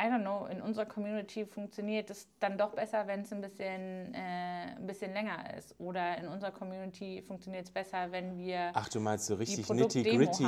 I 0.00 0.04
don't 0.04 0.22
know, 0.22 0.46
in 0.46 0.62
unserer 0.62 0.86
Community 0.86 1.44
funktioniert 1.44 2.08
es 2.10 2.28
dann 2.38 2.56
doch 2.56 2.72
besser, 2.72 3.08
wenn 3.08 3.22
es 3.22 3.32
ein 3.32 3.40
bisschen, 3.40 4.14
äh, 4.14 4.76
ein 4.76 4.86
bisschen 4.86 5.12
länger 5.12 5.56
ist. 5.56 5.74
Oder 5.80 6.18
in 6.18 6.28
unserer 6.28 6.52
Community 6.52 7.20
funktioniert 7.20 7.66
es 7.66 7.72
besser, 7.72 8.12
wenn 8.12 8.38
wir. 8.38 8.70
Ach, 8.74 8.88
du 8.88 9.00
meinst 9.00 9.26
so 9.26 9.34
richtig 9.34 9.68
nitty-gritty? 9.68 10.44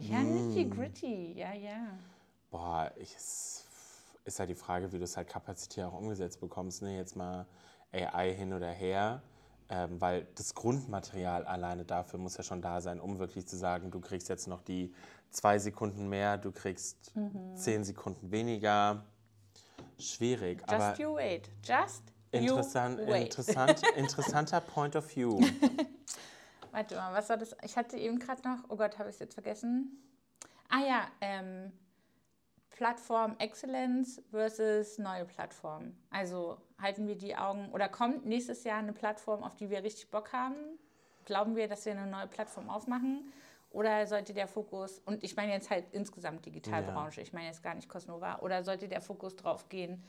Ja, 0.00 0.18
mm. 0.18 0.48
nitty-gritty, 0.48 1.32
ja, 1.32 1.54
ja. 1.54 1.98
Boah, 2.50 2.92
ich, 2.96 3.14
es 3.16 3.64
ist 4.24 4.38
halt 4.38 4.50
die 4.50 4.54
Frage, 4.54 4.92
wie 4.92 4.98
du 4.98 5.04
es 5.04 5.16
halt 5.16 5.28
kapazitär 5.28 5.88
auch 5.88 5.94
umgesetzt 5.94 6.38
bekommst. 6.38 6.82
Ne? 6.82 6.96
Jetzt 6.96 7.16
mal 7.16 7.46
AI 7.92 8.34
hin 8.34 8.52
oder 8.52 8.70
her. 8.70 9.22
Ähm, 9.72 10.00
weil 10.00 10.26
das 10.34 10.54
Grundmaterial 10.56 11.44
alleine 11.44 11.84
dafür 11.84 12.18
muss 12.18 12.36
ja 12.36 12.42
schon 12.42 12.60
da 12.60 12.80
sein, 12.80 12.98
um 12.98 13.20
wirklich 13.20 13.46
zu 13.46 13.56
sagen, 13.56 13.92
du 13.92 14.00
kriegst 14.00 14.28
jetzt 14.28 14.48
noch 14.48 14.62
die 14.62 14.92
zwei 15.30 15.60
Sekunden 15.60 16.08
mehr, 16.08 16.38
du 16.38 16.50
kriegst 16.50 17.14
mhm. 17.14 17.56
zehn 17.56 17.84
Sekunden 17.84 18.32
weniger. 18.32 19.04
Schwierig. 19.96 20.60
Just 20.68 20.72
aber 20.72 21.00
you 21.00 21.14
wait. 21.14 21.50
Just 21.62 22.02
interessant, 22.32 22.98
you 22.98 23.06
wait. 23.06 23.22
Interessant, 23.26 23.82
interessanter 23.96 24.60
Point 24.60 24.96
of 24.96 25.14
View. 25.14 25.40
Warte 26.72 26.96
mal, 26.96 27.12
was 27.14 27.28
war 27.28 27.36
das? 27.36 27.54
Ich 27.62 27.76
hatte 27.76 27.96
eben 27.96 28.18
gerade 28.18 28.42
noch, 28.42 28.58
oh 28.68 28.76
Gott, 28.76 28.98
habe 28.98 29.08
ich 29.08 29.14
es 29.14 29.20
jetzt 29.20 29.34
vergessen. 29.34 30.02
Ah 30.68 30.80
ja, 30.80 31.06
ähm, 31.20 31.72
Plattform 32.70 33.36
Excellence 33.38 34.22
versus 34.30 34.98
neue 34.98 35.26
Plattformen. 35.26 35.96
Also 36.10 36.58
halten 36.80 37.06
wir 37.06 37.16
die 37.16 37.36
Augen 37.36 37.70
oder 37.72 37.88
kommt 37.88 38.26
nächstes 38.26 38.64
Jahr 38.64 38.78
eine 38.78 38.92
Plattform, 38.92 39.42
auf 39.42 39.54
die 39.54 39.70
wir 39.70 39.82
richtig 39.82 40.10
Bock 40.10 40.32
haben? 40.32 40.56
Glauben 41.24 41.56
wir, 41.56 41.68
dass 41.68 41.84
wir 41.84 41.92
eine 41.92 42.06
neue 42.06 42.26
Plattform 42.26 42.68
aufmachen? 42.70 43.32
Oder 43.70 44.06
sollte 44.06 44.34
der 44.34 44.48
Fokus, 44.48 45.00
und 45.04 45.22
ich 45.22 45.36
meine 45.36 45.52
jetzt 45.52 45.70
halt 45.70 45.84
insgesamt 45.92 46.44
Digitalbranche, 46.44 47.20
ja. 47.20 47.22
ich 47.22 47.32
meine 47.32 47.46
jetzt 47.46 47.62
gar 47.62 47.74
nicht 47.74 47.88
Cosnova, 47.88 48.40
oder 48.40 48.64
sollte 48.64 48.88
der 48.88 49.00
Fokus 49.00 49.36
drauf 49.36 49.68
gehen, 49.68 50.02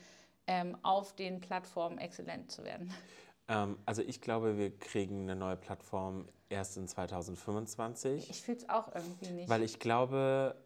ähm, 0.48 0.76
auf 0.82 1.14
den 1.14 1.40
Plattformen 1.40 1.98
exzellent 1.98 2.50
zu 2.50 2.64
werden? 2.64 2.92
Ähm, 3.48 3.78
also 3.86 4.02
ich 4.02 4.20
glaube, 4.20 4.56
wir 4.56 4.76
kriegen 4.78 5.22
eine 5.22 5.36
neue 5.36 5.56
Plattform 5.56 6.26
erst 6.48 6.76
in 6.76 6.88
2025. 6.88 8.30
Ich 8.30 8.42
fühle 8.42 8.58
es 8.58 8.68
auch 8.68 8.92
irgendwie 8.94 9.30
nicht. 9.30 9.48
Weil 9.48 9.62
ich 9.62 9.78
glaube, 9.78 10.56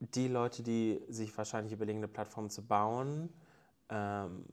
die 0.00 0.28
Leute, 0.28 0.62
die 0.62 1.02
sich 1.08 1.36
wahrscheinlich 1.36 1.72
überlegen, 1.72 1.98
eine 1.98 2.08
Plattform 2.08 2.50
zu 2.50 2.66
bauen, 2.66 3.32
ähm, 3.88 4.44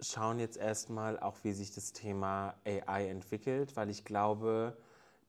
schauen 0.00 0.38
jetzt 0.38 0.56
erstmal 0.56 1.18
auch, 1.18 1.36
wie 1.42 1.52
sich 1.52 1.74
das 1.74 1.92
Thema 1.92 2.54
AI 2.64 3.08
entwickelt, 3.08 3.76
weil 3.76 3.90
ich 3.90 4.04
glaube, 4.04 4.76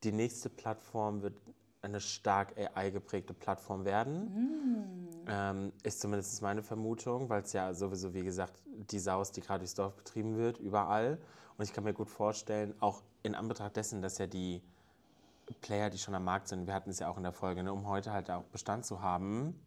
die 0.04 0.12
nächste 0.12 0.50
Plattform 0.50 1.22
wird 1.22 1.36
eine 1.82 2.00
stark 2.02 2.56
AI-geprägte 2.58 3.34
Plattform 3.34 3.86
werden. 3.86 4.26
Mm. 4.26 5.08
Ähm, 5.28 5.72
ist 5.84 6.02
zumindest 6.02 6.42
meine 6.42 6.62
Vermutung, 6.62 7.30
weil 7.30 7.42
es 7.42 7.54
ja 7.54 7.74
sowieso, 7.74 8.14
wie 8.14 8.24
gesagt, 8.24 8.54
die 8.66 9.00
Saus, 9.00 9.32
die 9.32 9.42
gerade 9.42 9.60
durchs 9.60 9.76
Dorf 9.76 9.96
betrieben 9.96 10.38
wird, 10.38 10.58
überall. 10.60 11.20
Und 11.58 11.64
ich 11.64 11.74
kann 11.74 11.84
mir 11.84 11.94
gut 11.94 12.10
vorstellen, 12.10 12.74
auch 12.80 13.02
in 13.24 13.36
Anbetracht 13.36 13.76
dessen, 13.76 14.02
dass 14.02 14.18
ja 14.18 14.28
die 14.28 14.62
Player, 15.62 15.90
die 15.90 15.98
schon 15.98 16.16
am 16.16 16.24
Markt 16.24 16.48
sind, 16.48 16.68
wir 16.68 16.74
hatten 16.74 16.90
es 16.90 17.00
ja 17.00 17.10
auch 17.10 17.18
in 17.18 17.24
der 17.24 17.34
Folge, 17.34 17.64
ne, 17.64 17.74
um 17.74 17.88
heute 17.88 18.12
halt 18.12 18.30
auch 18.30 18.44
Bestand 18.46 18.86
zu 18.86 19.02
haben, 19.02 19.60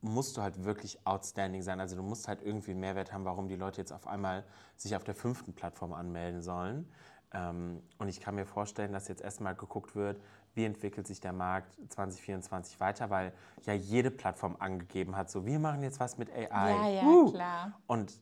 musst 0.00 0.36
du 0.36 0.42
halt 0.42 0.64
wirklich 0.64 1.06
outstanding 1.06 1.62
sein. 1.62 1.80
Also 1.80 1.96
du 1.96 2.02
musst 2.02 2.28
halt 2.28 2.42
irgendwie 2.42 2.72
einen 2.72 2.80
Mehrwert 2.80 3.12
haben, 3.12 3.24
warum 3.24 3.48
die 3.48 3.56
Leute 3.56 3.80
jetzt 3.80 3.92
auf 3.92 4.06
einmal 4.06 4.44
sich 4.76 4.94
auf 4.96 5.04
der 5.04 5.14
fünften 5.14 5.54
Plattform 5.54 5.92
anmelden 5.92 6.42
sollen. 6.42 6.88
Ähm, 7.32 7.82
und 7.98 8.08
ich 8.08 8.20
kann 8.20 8.34
mir 8.34 8.46
vorstellen, 8.46 8.92
dass 8.92 9.08
jetzt 9.08 9.22
erstmal 9.22 9.54
geguckt 9.54 9.96
wird, 9.96 10.20
wie 10.54 10.64
entwickelt 10.64 11.06
sich 11.06 11.20
der 11.20 11.32
Markt 11.32 11.76
2024 11.88 12.78
weiter, 12.78 13.10
weil 13.10 13.32
ja 13.64 13.74
jede 13.74 14.10
Plattform 14.10 14.56
angegeben 14.58 15.16
hat, 15.16 15.30
so 15.30 15.44
wir 15.44 15.58
machen 15.58 15.82
jetzt 15.82 15.98
was 15.98 16.16
mit 16.16 16.30
AI. 16.30 16.70
Ja, 16.70 16.88
ja, 16.88 17.02
uh. 17.02 17.30
klar. 17.32 17.80
Und 17.86 18.20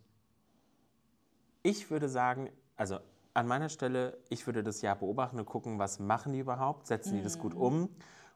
ich 1.62 1.90
würde 1.90 2.08
sagen, 2.08 2.48
also 2.76 2.98
an 3.34 3.46
meiner 3.46 3.68
Stelle, 3.68 4.18
ich 4.30 4.46
würde 4.46 4.62
das 4.62 4.82
Jahr 4.82 4.96
beobachten 4.96 5.38
und 5.38 5.46
gucken, 5.46 5.78
was 5.78 5.98
machen 5.98 6.32
die 6.32 6.38
überhaupt, 6.38 6.86
setzen 6.86 7.16
die 7.16 7.22
das 7.22 7.38
gut 7.38 7.54
mhm. 7.54 7.60
um, 7.60 7.88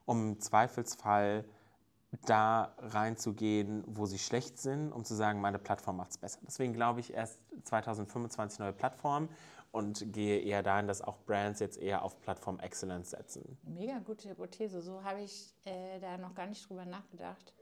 um 0.04 0.28
im 0.28 0.40
Zweifelsfall 0.40 1.44
da 2.24 2.74
reinzugehen, 2.78 3.84
wo 3.86 4.06
sie 4.06 4.18
schlecht 4.18 4.58
sind, 4.58 4.92
um 4.92 5.04
zu 5.04 5.14
sagen, 5.14 5.40
meine 5.40 5.58
Plattform 5.58 5.96
macht 5.96 6.10
es 6.10 6.18
besser. 6.18 6.40
Deswegen 6.46 6.72
glaube 6.72 7.00
ich 7.00 7.12
erst 7.12 7.40
2025 7.64 8.58
neue 8.58 8.72
Plattform 8.72 9.28
und 9.72 10.12
gehe 10.12 10.40
eher 10.40 10.62
dahin, 10.62 10.86
dass 10.86 11.02
auch 11.02 11.18
Brands 11.26 11.60
jetzt 11.60 11.78
eher 11.78 12.02
auf 12.02 12.20
Plattform 12.20 12.58
Excellence 12.60 13.10
setzen. 13.10 13.58
Mega 13.62 13.98
gute 13.98 14.30
Hypothese. 14.30 14.80
So 14.80 15.04
habe 15.04 15.20
ich 15.20 15.52
äh, 15.64 15.98
da 16.00 16.16
noch 16.16 16.34
gar 16.34 16.46
nicht 16.46 16.68
drüber 16.68 16.84
nachgedacht. 16.84 17.52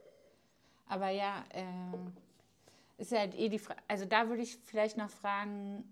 Aber 0.87 1.09
ja, 1.09 1.43
äh, 1.49 3.01
ist 3.01 3.11
halt 3.11 3.35
eh 3.35 3.49
die 3.49 3.59
Frage. 3.59 3.81
Also 3.87 4.05
da 4.05 4.29
würde 4.29 4.43
ich 4.43 4.57
vielleicht 4.57 4.97
noch 4.97 5.09
fragen, 5.09 5.83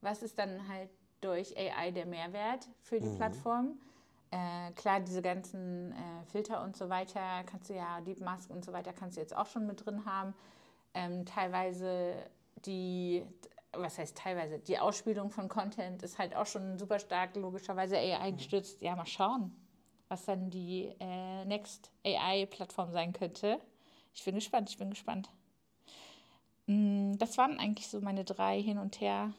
was 0.00 0.22
ist 0.22 0.38
dann 0.38 0.66
halt 0.68 0.90
durch 1.20 1.56
AI 1.56 1.90
der 1.90 2.06
Mehrwert 2.06 2.68
für 2.80 3.00
die 3.00 3.08
mhm. 3.08 3.16
Plattform? 3.16 3.78
Äh, 4.30 4.72
klar, 4.72 5.00
diese 5.00 5.22
ganzen 5.22 5.92
äh, 5.92 6.24
Filter 6.30 6.62
und 6.62 6.76
so 6.76 6.88
weiter 6.88 7.42
kannst 7.46 7.70
du 7.70 7.74
ja, 7.74 8.00
Deep 8.00 8.20
Mask 8.20 8.50
und 8.50 8.64
so 8.64 8.72
weiter 8.72 8.92
kannst 8.92 9.16
du 9.16 9.20
jetzt 9.20 9.36
auch 9.36 9.46
schon 9.46 9.66
mit 9.66 9.84
drin 9.84 10.04
haben. 10.04 10.34
Ähm, 10.94 11.24
teilweise 11.24 12.14
die, 12.66 13.24
was 13.72 13.98
heißt 13.98 14.16
teilweise, 14.16 14.58
die 14.58 14.78
Ausspielung 14.78 15.30
von 15.30 15.48
Content 15.48 16.02
ist 16.02 16.18
halt 16.18 16.36
auch 16.36 16.46
schon 16.46 16.78
super 16.78 16.98
stark 16.98 17.36
logischerweise 17.36 17.96
AI 17.96 18.32
gestützt. 18.32 18.82
Ja, 18.82 18.96
mal 18.96 19.06
schauen, 19.06 19.54
was 20.08 20.24
dann 20.24 20.50
die 20.50 20.94
äh, 21.00 21.44
Next 21.44 21.90
AI-Plattform 22.04 22.92
sein 22.92 23.12
könnte. 23.12 23.60
Ich 24.14 24.24
bin 24.24 24.34
gespannt, 24.34 24.68
ich 24.68 24.76
bin 24.76 24.90
gespannt. 24.90 25.30
Mm, 26.66 27.14
das 27.16 27.38
waren 27.38 27.58
eigentlich 27.58 27.88
so 27.88 28.00
meine 28.00 28.24
drei 28.24 28.60
hin 28.60 28.78
und 28.78 29.00
her 29.00 29.32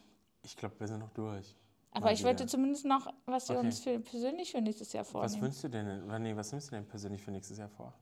ich 0.44 0.56
glaube, 0.56 0.80
wir 0.80 0.88
sind 0.88 1.00
noch 1.00 1.12
durch. 1.12 1.56
Aber 1.92 2.12
ich 2.12 2.24
wollte 2.24 2.46
zumindest 2.46 2.86
noch, 2.86 3.12
was 3.26 3.50
wir 3.50 3.58
okay. 3.58 3.66
uns 3.66 3.80
für, 3.80 4.00
persönlich 4.00 4.52
für 4.52 4.62
nächstes 4.62 4.94
Jahr 4.94 5.04
vornehmen. 5.04 5.34
Was 5.34 5.42
wünschst 5.42 5.64
du 5.64 5.68
denn, 5.70 6.22
nee, 6.22 6.36
was 6.36 6.52
nimmst 6.52 6.72
du 6.72 6.76
denn 6.76 6.88
persönlich 6.88 7.22
für 7.22 7.32
nächstes 7.32 7.58
Jahr 7.58 7.70
vor? 7.70 7.94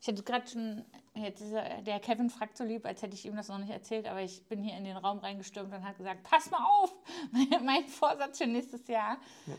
Ich 0.00 0.08
hatte 0.08 0.22
gerade 0.22 0.46
schon, 0.46 0.84
jetzt 1.14 1.42
er, 1.42 1.82
der 1.82 2.00
Kevin 2.00 2.30
fragt 2.30 2.56
so 2.56 2.64
lieb, 2.64 2.86
als 2.86 3.02
hätte 3.02 3.14
ich 3.14 3.24
ihm 3.26 3.36
das 3.36 3.48
noch 3.48 3.58
nicht 3.58 3.70
erzählt, 3.70 4.06
aber 4.06 4.22
ich 4.22 4.46
bin 4.48 4.62
hier 4.62 4.76
in 4.76 4.84
den 4.84 4.96
Raum 4.96 5.18
reingestürmt 5.18 5.72
und 5.72 5.84
hat 5.84 5.96
gesagt, 5.96 6.22
pass 6.22 6.50
mal 6.50 6.64
auf, 6.64 6.94
mein 7.64 7.86
Vorsatz 7.88 8.38
für 8.38 8.46
nächstes 8.46 8.86
Jahr. 8.88 9.18
Ja. 9.46 9.54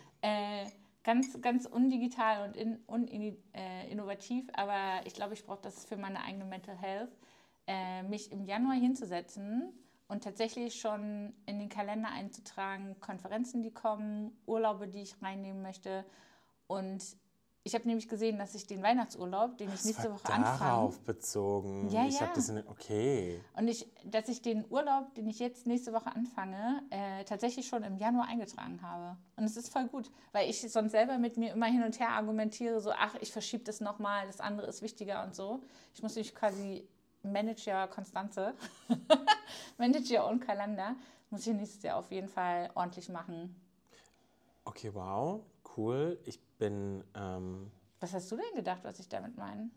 Äh, 0.61 0.65
ganz, 1.03 1.39
ganz 1.41 1.65
undigital 1.65 2.47
und 2.47 2.57
in, 2.57 2.77
uninnovativ, 2.85 4.47
äh, 4.49 4.51
aber 4.53 5.05
ich 5.05 5.13
glaube, 5.13 5.33
ich 5.33 5.43
brauche 5.45 5.61
das 5.61 5.85
für 5.85 5.97
meine 5.97 6.21
eigene 6.21 6.45
Mental 6.45 6.75
Health, 6.75 7.15
äh, 7.65 8.03
mich 8.03 8.31
im 8.31 8.45
Januar 8.45 8.75
hinzusetzen 8.75 9.73
und 10.07 10.23
tatsächlich 10.23 10.79
schon 10.79 11.33
in 11.45 11.59
den 11.59 11.69
Kalender 11.69 12.09
einzutragen, 12.09 12.99
Konferenzen, 12.99 13.61
die 13.61 13.73
kommen, 13.73 14.37
Urlaube, 14.45 14.87
die 14.87 15.01
ich 15.01 15.21
reinnehmen 15.21 15.61
möchte 15.61 16.05
und 16.67 17.03
Ich 17.67 17.75
habe 17.75 17.85
nämlich 17.85 18.07
gesehen, 18.07 18.37
dass 18.39 18.55
ich 18.55 18.65
den 18.65 18.81
Weihnachtsurlaub, 18.81 19.57
den 19.57 19.67
ich 19.67 19.73
Das 19.73 19.83
nächste 19.83 20.09
Woche 20.09 20.31
anfange, 20.31 20.59
darauf 20.59 21.01
bezogen. 21.01 21.89
Ja, 21.89 22.05
ich 22.05 22.13
ja. 22.13 22.21
habe 22.21 22.31
das 22.33 22.47
in 22.47 22.65
okay. 22.65 23.41
und 23.57 23.67
ich, 23.67 23.85
dass 24.05 24.29
ich 24.29 24.41
den 24.41 24.63
Urlaub, 24.69 25.13
den 25.15 25.27
ich 25.27 25.39
jetzt 25.39 25.67
nächste 25.67 25.91
Woche 25.91 26.15
anfange, 26.15 26.81
äh, 26.91 27.25
tatsächlich 27.25 27.67
schon 27.67 27.83
im 27.83 27.97
Januar 27.97 28.29
eingetragen 28.29 28.81
habe. 28.81 29.17
Und 29.35 29.43
es 29.43 29.57
ist 29.57 29.67
voll 29.67 29.87
gut, 29.89 30.09
weil 30.31 30.49
ich 30.49 30.61
sonst 30.61 30.91
selber 30.91 31.17
mit 31.17 31.35
mir 31.35 31.51
immer 31.51 31.65
hin 31.65 31.83
und 31.83 31.99
her 31.99 32.11
argumentiere, 32.11 32.79
so, 32.79 32.91
ach, 32.91 33.15
ich 33.19 33.33
verschiebe 33.33 33.65
das 33.65 33.81
nochmal, 33.81 34.27
das 34.27 34.39
andere 34.39 34.67
ist 34.67 34.81
wichtiger 34.81 35.25
und 35.25 35.35
so. 35.35 35.61
Ich 35.93 36.01
muss 36.01 36.15
mich 36.15 36.33
quasi 36.33 36.87
Manager 37.31 37.87
Konstanze, 37.87 38.53
Manager 39.77 40.27
und 40.27 40.39
Kalender, 40.39 40.95
muss 41.29 41.45
ich 41.45 41.53
nächstes 41.53 41.83
Jahr 41.83 41.97
auf 41.97 42.11
jeden 42.11 42.27
Fall 42.29 42.69
ordentlich 42.75 43.09
machen. 43.09 43.55
Okay, 44.65 44.93
wow, 44.93 45.41
cool. 45.77 46.19
Ich 46.25 46.39
bin, 46.57 47.03
ähm, 47.15 47.71
Was 47.99 48.13
hast 48.13 48.31
du 48.31 48.35
denn 48.35 48.55
gedacht, 48.55 48.83
was 48.83 48.99
ich 48.99 49.07
damit 49.07 49.37
meine? 49.37 49.69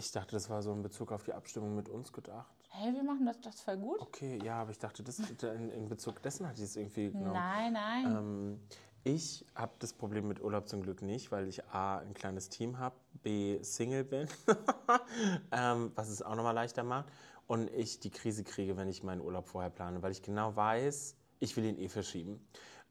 ich 0.00 0.10
dachte, 0.12 0.32
das 0.32 0.48
war 0.48 0.62
so 0.62 0.72
in 0.72 0.82
Bezug 0.82 1.12
auf 1.12 1.24
die 1.24 1.32
Abstimmung 1.34 1.76
mit 1.76 1.88
uns 1.88 2.12
gedacht. 2.12 2.54
Hey, 2.70 2.94
wir 2.94 3.02
machen 3.02 3.26
das, 3.26 3.40
das 3.40 3.60
voll 3.60 3.76
gut. 3.76 4.00
Okay, 4.00 4.38
ja, 4.42 4.62
aber 4.62 4.70
ich 4.70 4.78
dachte, 4.78 5.02
das, 5.02 5.18
in, 5.18 5.70
in 5.70 5.88
Bezug 5.88 6.22
dessen 6.22 6.46
hatte 6.48 6.58
ich 6.58 6.64
es 6.64 6.76
irgendwie 6.76 7.10
genommen. 7.10 7.32
Nein, 7.32 7.72
nein. 7.72 8.06
Ähm, 8.06 8.60
ich 9.04 9.46
habe 9.54 9.72
das 9.78 9.92
Problem 9.92 10.28
mit 10.28 10.42
Urlaub 10.42 10.68
zum 10.68 10.82
Glück 10.82 11.02
nicht, 11.02 11.32
weil 11.32 11.48
ich 11.48 11.64
A, 11.66 11.98
ein 11.98 12.14
kleines 12.14 12.48
Team 12.48 12.78
habe, 12.78 12.96
B, 13.22 13.62
Single 13.62 14.04
bin, 14.04 14.28
ähm, 15.52 15.92
was 15.94 16.08
es 16.08 16.22
auch 16.22 16.34
nochmal 16.34 16.54
leichter 16.54 16.82
macht, 16.82 17.08
und 17.46 17.70
ich 17.72 17.98
die 18.00 18.10
Krise 18.10 18.44
kriege, 18.44 18.76
wenn 18.76 18.88
ich 18.88 19.02
meinen 19.02 19.20
Urlaub 19.20 19.48
vorher 19.48 19.70
plane, 19.70 20.02
weil 20.02 20.12
ich 20.12 20.22
genau 20.22 20.54
weiß, 20.54 21.16
ich 21.40 21.56
will 21.56 21.64
ihn 21.64 21.78
eh 21.78 21.88
verschieben. 21.88 22.46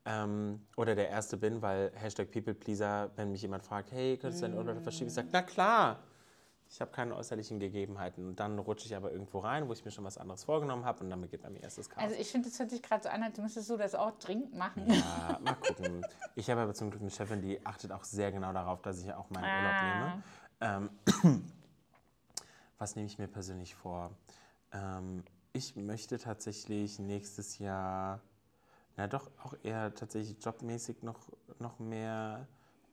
Ähm, 0.05 0.65
oder 0.75 0.95
der 0.95 1.09
Erste 1.09 1.37
bin, 1.37 1.61
weil 1.61 1.91
Hashtag 1.93 2.31
Peoplepleaser, 2.31 3.11
wenn 3.15 3.31
mich 3.31 3.41
jemand 3.41 3.63
fragt, 3.63 3.91
hey, 3.91 4.17
könntest 4.17 4.41
du 4.41 4.47
deinen 4.47 4.57
Urlaub 4.57 4.81
verschieben? 4.81 5.07
Ich 5.07 5.13
sage, 5.13 5.29
na 5.31 5.41
klar, 5.41 6.03
ich 6.71 6.79
habe 6.82 6.91
keine 6.91 7.15
äußerlichen 7.15 7.60
Gegebenheiten. 7.60 8.27
Und 8.27 8.39
dann 8.39 8.60
rutsche 8.60 8.86
ich 8.86 8.95
aber 8.95 9.12
irgendwo 9.12 9.39
rein, 9.39 9.67
wo 9.67 9.73
ich 9.73 9.84
mir 9.84 9.91
schon 9.91 10.03
was 10.03 10.19
anderes 10.19 10.43
vorgenommen 10.43 10.86
habe 10.86 11.03
und 11.03 11.10
dann 11.10 11.19
beginnt 11.19 11.49
mir 11.49 11.62
erstes 11.62 11.89
Chaos. 11.89 12.03
Also 12.03 12.15
ich 12.15 12.29
finde, 12.29 12.49
es 12.49 12.60
hört 12.60 12.69
sich 12.69 12.84
gerade 12.84 13.03
so 13.03 13.10
an, 13.10 13.23
als 13.23 13.39
müsstest 13.39 13.69
du 13.69 13.77
das 13.77 13.95
auch 13.95 14.12
dringend 14.19 14.55
machen. 14.55 14.86
Ja, 14.88 15.39
mal 15.41 15.55
gucken. 15.55 16.05
Ich 16.36 16.49
habe 16.49 16.62
aber 16.62 16.75
zum 16.75 16.91
Glück 16.91 17.01
eine 17.01 17.10
Chefin, 17.10 17.41
die 17.41 17.65
achtet 17.65 17.91
auch 17.91 18.03
sehr 18.03 18.32
genau 18.32 18.53
darauf, 18.53 18.82
dass 18.84 19.01
ich 19.01 19.12
auch 19.12 19.29
meinen 19.32 19.45
Urlaub 19.45 20.23
nehme. 20.62 20.89
Ähm, 21.23 21.43
was 22.77 22.95
nehme 22.95 23.08
ich 23.08 23.17
mir 23.17 23.27
persönlich 23.27 23.73
vor? 23.73 24.12
Ähm, 24.71 25.23
ich 25.53 25.75
möchte 25.75 26.19
tatsächlich 26.19 26.99
nächstes 26.99 27.58
Jahr, 27.58 28.21
na 28.95 29.08
doch 29.08 29.32
auch 29.43 29.55
eher 29.63 29.95
tatsächlich 29.95 30.38
jobmäßig 30.43 31.01
noch, 31.01 31.19
noch 31.58 31.79
mehr 31.79 32.47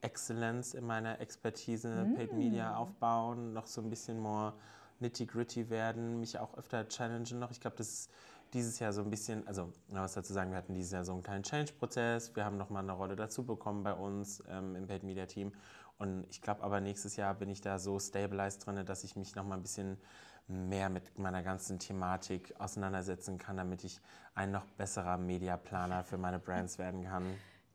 Exzellenz 0.06 0.74
in 0.74 0.86
meiner 0.86 1.20
Expertise 1.20 2.06
Paid 2.14 2.32
Media 2.32 2.76
aufbauen, 2.76 3.52
noch 3.52 3.66
so 3.66 3.80
ein 3.80 3.90
bisschen 3.90 4.20
more 4.20 4.54
nitty-gritty 5.00 5.68
werden, 5.68 6.20
mich 6.20 6.38
auch 6.38 6.56
öfter 6.56 6.86
challengen 6.88 7.40
noch. 7.40 7.50
Ich 7.50 7.60
glaube, 7.60 7.76
das 7.76 7.88
ist 7.88 8.10
dieses 8.52 8.78
Jahr 8.78 8.92
so 8.92 9.02
ein 9.02 9.10
bisschen, 9.10 9.46
also 9.48 9.72
was 9.88 10.14
dazu 10.14 10.32
sagen, 10.32 10.50
wir 10.52 10.58
hatten 10.58 10.74
dieses 10.74 10.92
Jahr 10.92 11.04
so 11.04 11.12
einen 11.12 11.24
kleinen 11.24 11.42
Change-Prozess, 11.42 12.36
wir 12.36 12.44
haben 12.44 12.56
nochmal 12.56 12.84
eine 12.84 12.92
Rolle 12.92 13.16
dazu 13.16 13.44
bekommen 13.44 13.82
bei 13.82 13.92
uns 13.92 14.42
ähm, 14.48 14.76
im 14.76 14.86
Paid 14.86 15.02
Media 15.02 15.26
Team 15.26 15.52
und 15.98 16.24
ich 16.30 16.40
glaube 16.40 16.62
aber 16.62 16.80
nächstes 16.80 17.16
Jahr 17.16 17.34
bin 17.34 17.50
ich 17.50 17.60
da 17.60 17.80
so 17.80 17.98
stabilized 17.98 18.64
drin, 18.64 18.86
dass 18.86 19.02
ich 19.02 19.16
mich 19.16 19.34
nochmal 19.34 19.58
ein 19.58 19.62
bisschen 19.62 19.98
mehr 20.46 20.88
mit 20.88 21.18
meiner 21.18 21.42
ganzen 21.42 21.80
Thematik 21.80 22.54
auseinandersetzen 22.60 23.38
kann, 23.38 23.56
damit 23.56 23.82
ich 23.82 24.00
ein 24.34 24.52
noch 24.52 24.64
besserer 24.64 25.18
Mediaplaner 25.18 26.04
für 26.04 26.18
meine 26.18 26.38
Brands 26.38 26.78
werden 26.78 27.02
kann. 27.02 27.24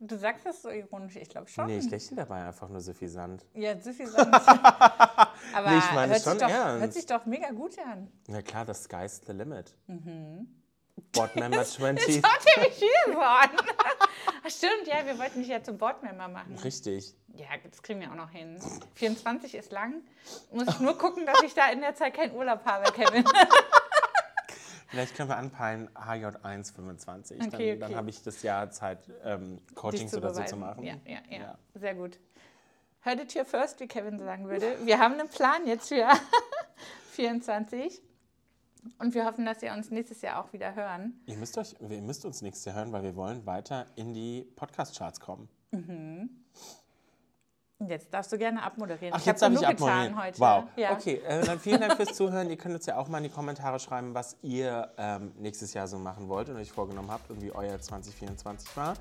Du 0.03 0.17
sagst 0.17 0.47
das 0.47 0.63
so 0.63 0.69
ironisch, 0.69 1.15
ich 1.15 1.29
glaube 1.29 1.47
schon. 1.47 1.67
Nee, 1.67 1.77
ich 1.77 1.89
lächle 1.91 2.15
dabei 2.17 2.43
einfach 2.43 2.67
nur 2.69 2.81
so 2.81 2.91
viel 2.91 3.07
Sand. 3.07 3.45
Ja, 3.53 3.79
so 3.79 3.93
viel 3.93 4.07
sonst. 4.07 4.47
Aber 4.47 5.69
Nee, 5.69 5.77
ich 5.77 5.91
meine 5.93 6.13
hört, 6.13 6.23
schon 6.23 6.39
sich 6.39 6.41
doch, 6.41 6.49
ernst. 6.49 6.81
hört 6.81 6.93
sich 6.93 7.05
doch 7.05 7.25
mega 7.27 7.51
gut 7.51 7.77
an. 7.77 8.11
Na 8.27 8.41
klar, 8.41 8.65
the 8.65 8.73
sky's 8.73 9.21
the 9.27 9.31
limit. 9.33 9.75
Mhm. 9.85 10.47
Board 11.11 11.35
Member 11.35 11.63
20. 11.65 12.15
Schaut 12.15 12.55
ihr 12.57 12.63
mich 12.63 12.73
hier 12.77 13.13
so 13.13 13.19
an? 13.19 13.49
Ach, 14.43 14.49
Stimmt, 14.49 14.87
ja, 14.87 15.05
wir 15.05 15.19
wollten 15.19 15.39
dich 15.39 15.49
ja 15.49 15.61
zum 15.61 15.77
Boardmember 15.77 16.27
machen. 16.29 16.55
Richtig. 16.63 17.13
Ja, 17.35 17.45
das 17.69 17.81
kriegen 17.83 17.99
wir 18.01 18.09
auch 18.11 18.15
noch 18.15 18.31
hin. 18.31 18.59
24 18.95 19.53
ist 19.55 19.71
lang. 19.71 20.01
Muss 20.51 20.67
ich 20.67 20.79
nur 20.79 20.97
gucken, 20.97 21.27
dass 21.27 21.43
ich 21.43 21.53
da 21.53 21.69
in 21.71 21.81
der 21.81 21.93
Zeit 21.95 22.15
keinen 22.15 22.35
Urlaub 22.35 22.65
habe, 22.65 22.91
Kevin. 22.91 23.23
Vielleicht 24.91 25.15
können 25.15 25.29
wir 25.29 25.37
anpeilen 25.37 25.89
HJ1 25.95 26.75
25. 26.75 27.39
dann 27.39 27.47
Okay, 27.47 27.77
dann 27.77 27.89
okay. 27.89 27.97
habe 27.97 28.09
ich 28.09 28.21
das 28.23 28.43
Jahr 28.43 28.69
Zeit, 28.71 29.09
ähm, 29.23 29.61
Coachings 29.73 30.13
oder 30.13 30.33
so 30.33 30.43
zu 30.43 30.57
machen. 30.57 30.83
Ja, 30.83 30.95
ja, 31.05 31.19
ja, 31.29 31.37
Ja. 31.39 31.57
Sehr 31.75 31.95
gut. 31.95 32.19
Heard 33.05 33.21
it 33.21 33.33
here 33.33 33.45
first, 33.45 33.79
wie 33.79 33.87
Kevin 33.87 34.19
sagen 34.19 34.49
würde. 34.49 34.75
Wir 34.83 34.99
haben 34.99 35.13
einen 35.13 35.29
Plan 35.29 35.65
jetzt 35.65 35.87
für 35.87 36.07
24. 37.13 38.01
Und 38.99 39.13
wir 39.13 39.25
hoffen, 39.25 39.45
dass 39.45 39.63
ihr 39.63 39.71
uns 39.71 39.91
nächstes 39.91 40.21
Jahr 40.21 40.43
auch 40.43 40.51
wieder 40.51 40.75
hören. 40.75 41.21
Ihr, 41.25 41.37
müsst 41.37 41.57
euch, 41.57 41.75
ihr 41.79 42.01
müsst 42.01 42.25
uns 42.25 42.41
nächstes 42.41 42.65
Jahr 42.65 42.75
hören, 42.75 42.91
weil 42.91 43.03
wir 43.03 43.15
wollen 43.15 43.45
weiter 43.45 43.85
in 43.95 44.13
die 44.13 44.45
Podcast-Charts 44.57 45.21
kommen. 45.21 45.47
Und 45.71 46.29
Jetzt 47.87 48.13
darfst 48.13 48.31
du 48.31 48.37
gerne 48.37 48.61
abmoderieren. 48.63 49.13
Ach, 49.13 49.19
ich 49.19 49.25
jetzt 49.25 49.41
habe 49.41 49.55
darf 49.55 49.63
ich 49.63 49.67
abmoderieren. 49.69 50.09
getan 50.09 50.23
heute. 50.25 50.39
Wow. 50.39 50.63
Ja. 50.75 50.91
Okay, 50.93 51.21
äh, 51.27 51.45
dann 51.45 51.59
vielen 51.59 51.81
Dank 51.81 51.95
fürs 51.95 52.13
Zuhören. 52.15 52.49
Ihr 52.49 52.57
könnt 52.57 52.75
uns 52.75 52.85
ja 52.85 52.97
auch 52.97 53.07
mal 53.07 53.17
in 53.17 53.25
die 53.25 53.29
Kommentare 53.29 53.79
schreiben, 53.79 54.13
was 54.13 54.37
ihr 54.41 54.91
ähm, 54.97 55.31
nächstes 55.37 55.73
Jahr 55.73 55.87
so 55.87 55.97
machen 55.97 56.27
wollt 56.27 56.49
und 56.49 56.57
euch 56.57 56.71
vorgenommen 56.71 57.11
habt 57.11 57.29
und 57.29 57.41
wie 57.41 57.51
euer 57.51 57.79
2024 57.79 58.75
war. 58.77 58.93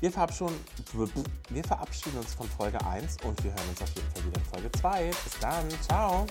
Wir 0.00 0.12
verabschieden, 0.12 0.54
wir 1.48 1.64
verabschieden 1.64 2.18
uns 2.18 2.34
von 2.34 2.46
Folge 2.46 2.78
1 2.86 3.16
und 3.24 3.42
wir 3.42 3.50
hören 3.50 3.68
uns 3.68 3.82
auf 3.82 3.92
jeden 3.94 4.10
Fall 4.12 4.24
wieder 4.26 4.38
in 4.38 4.44
Folge 4.44 4.72
2. 4.72 5.06
Bis 5.08 5.38
dann. 5.40 5.68
Ciao. 5.82 6.26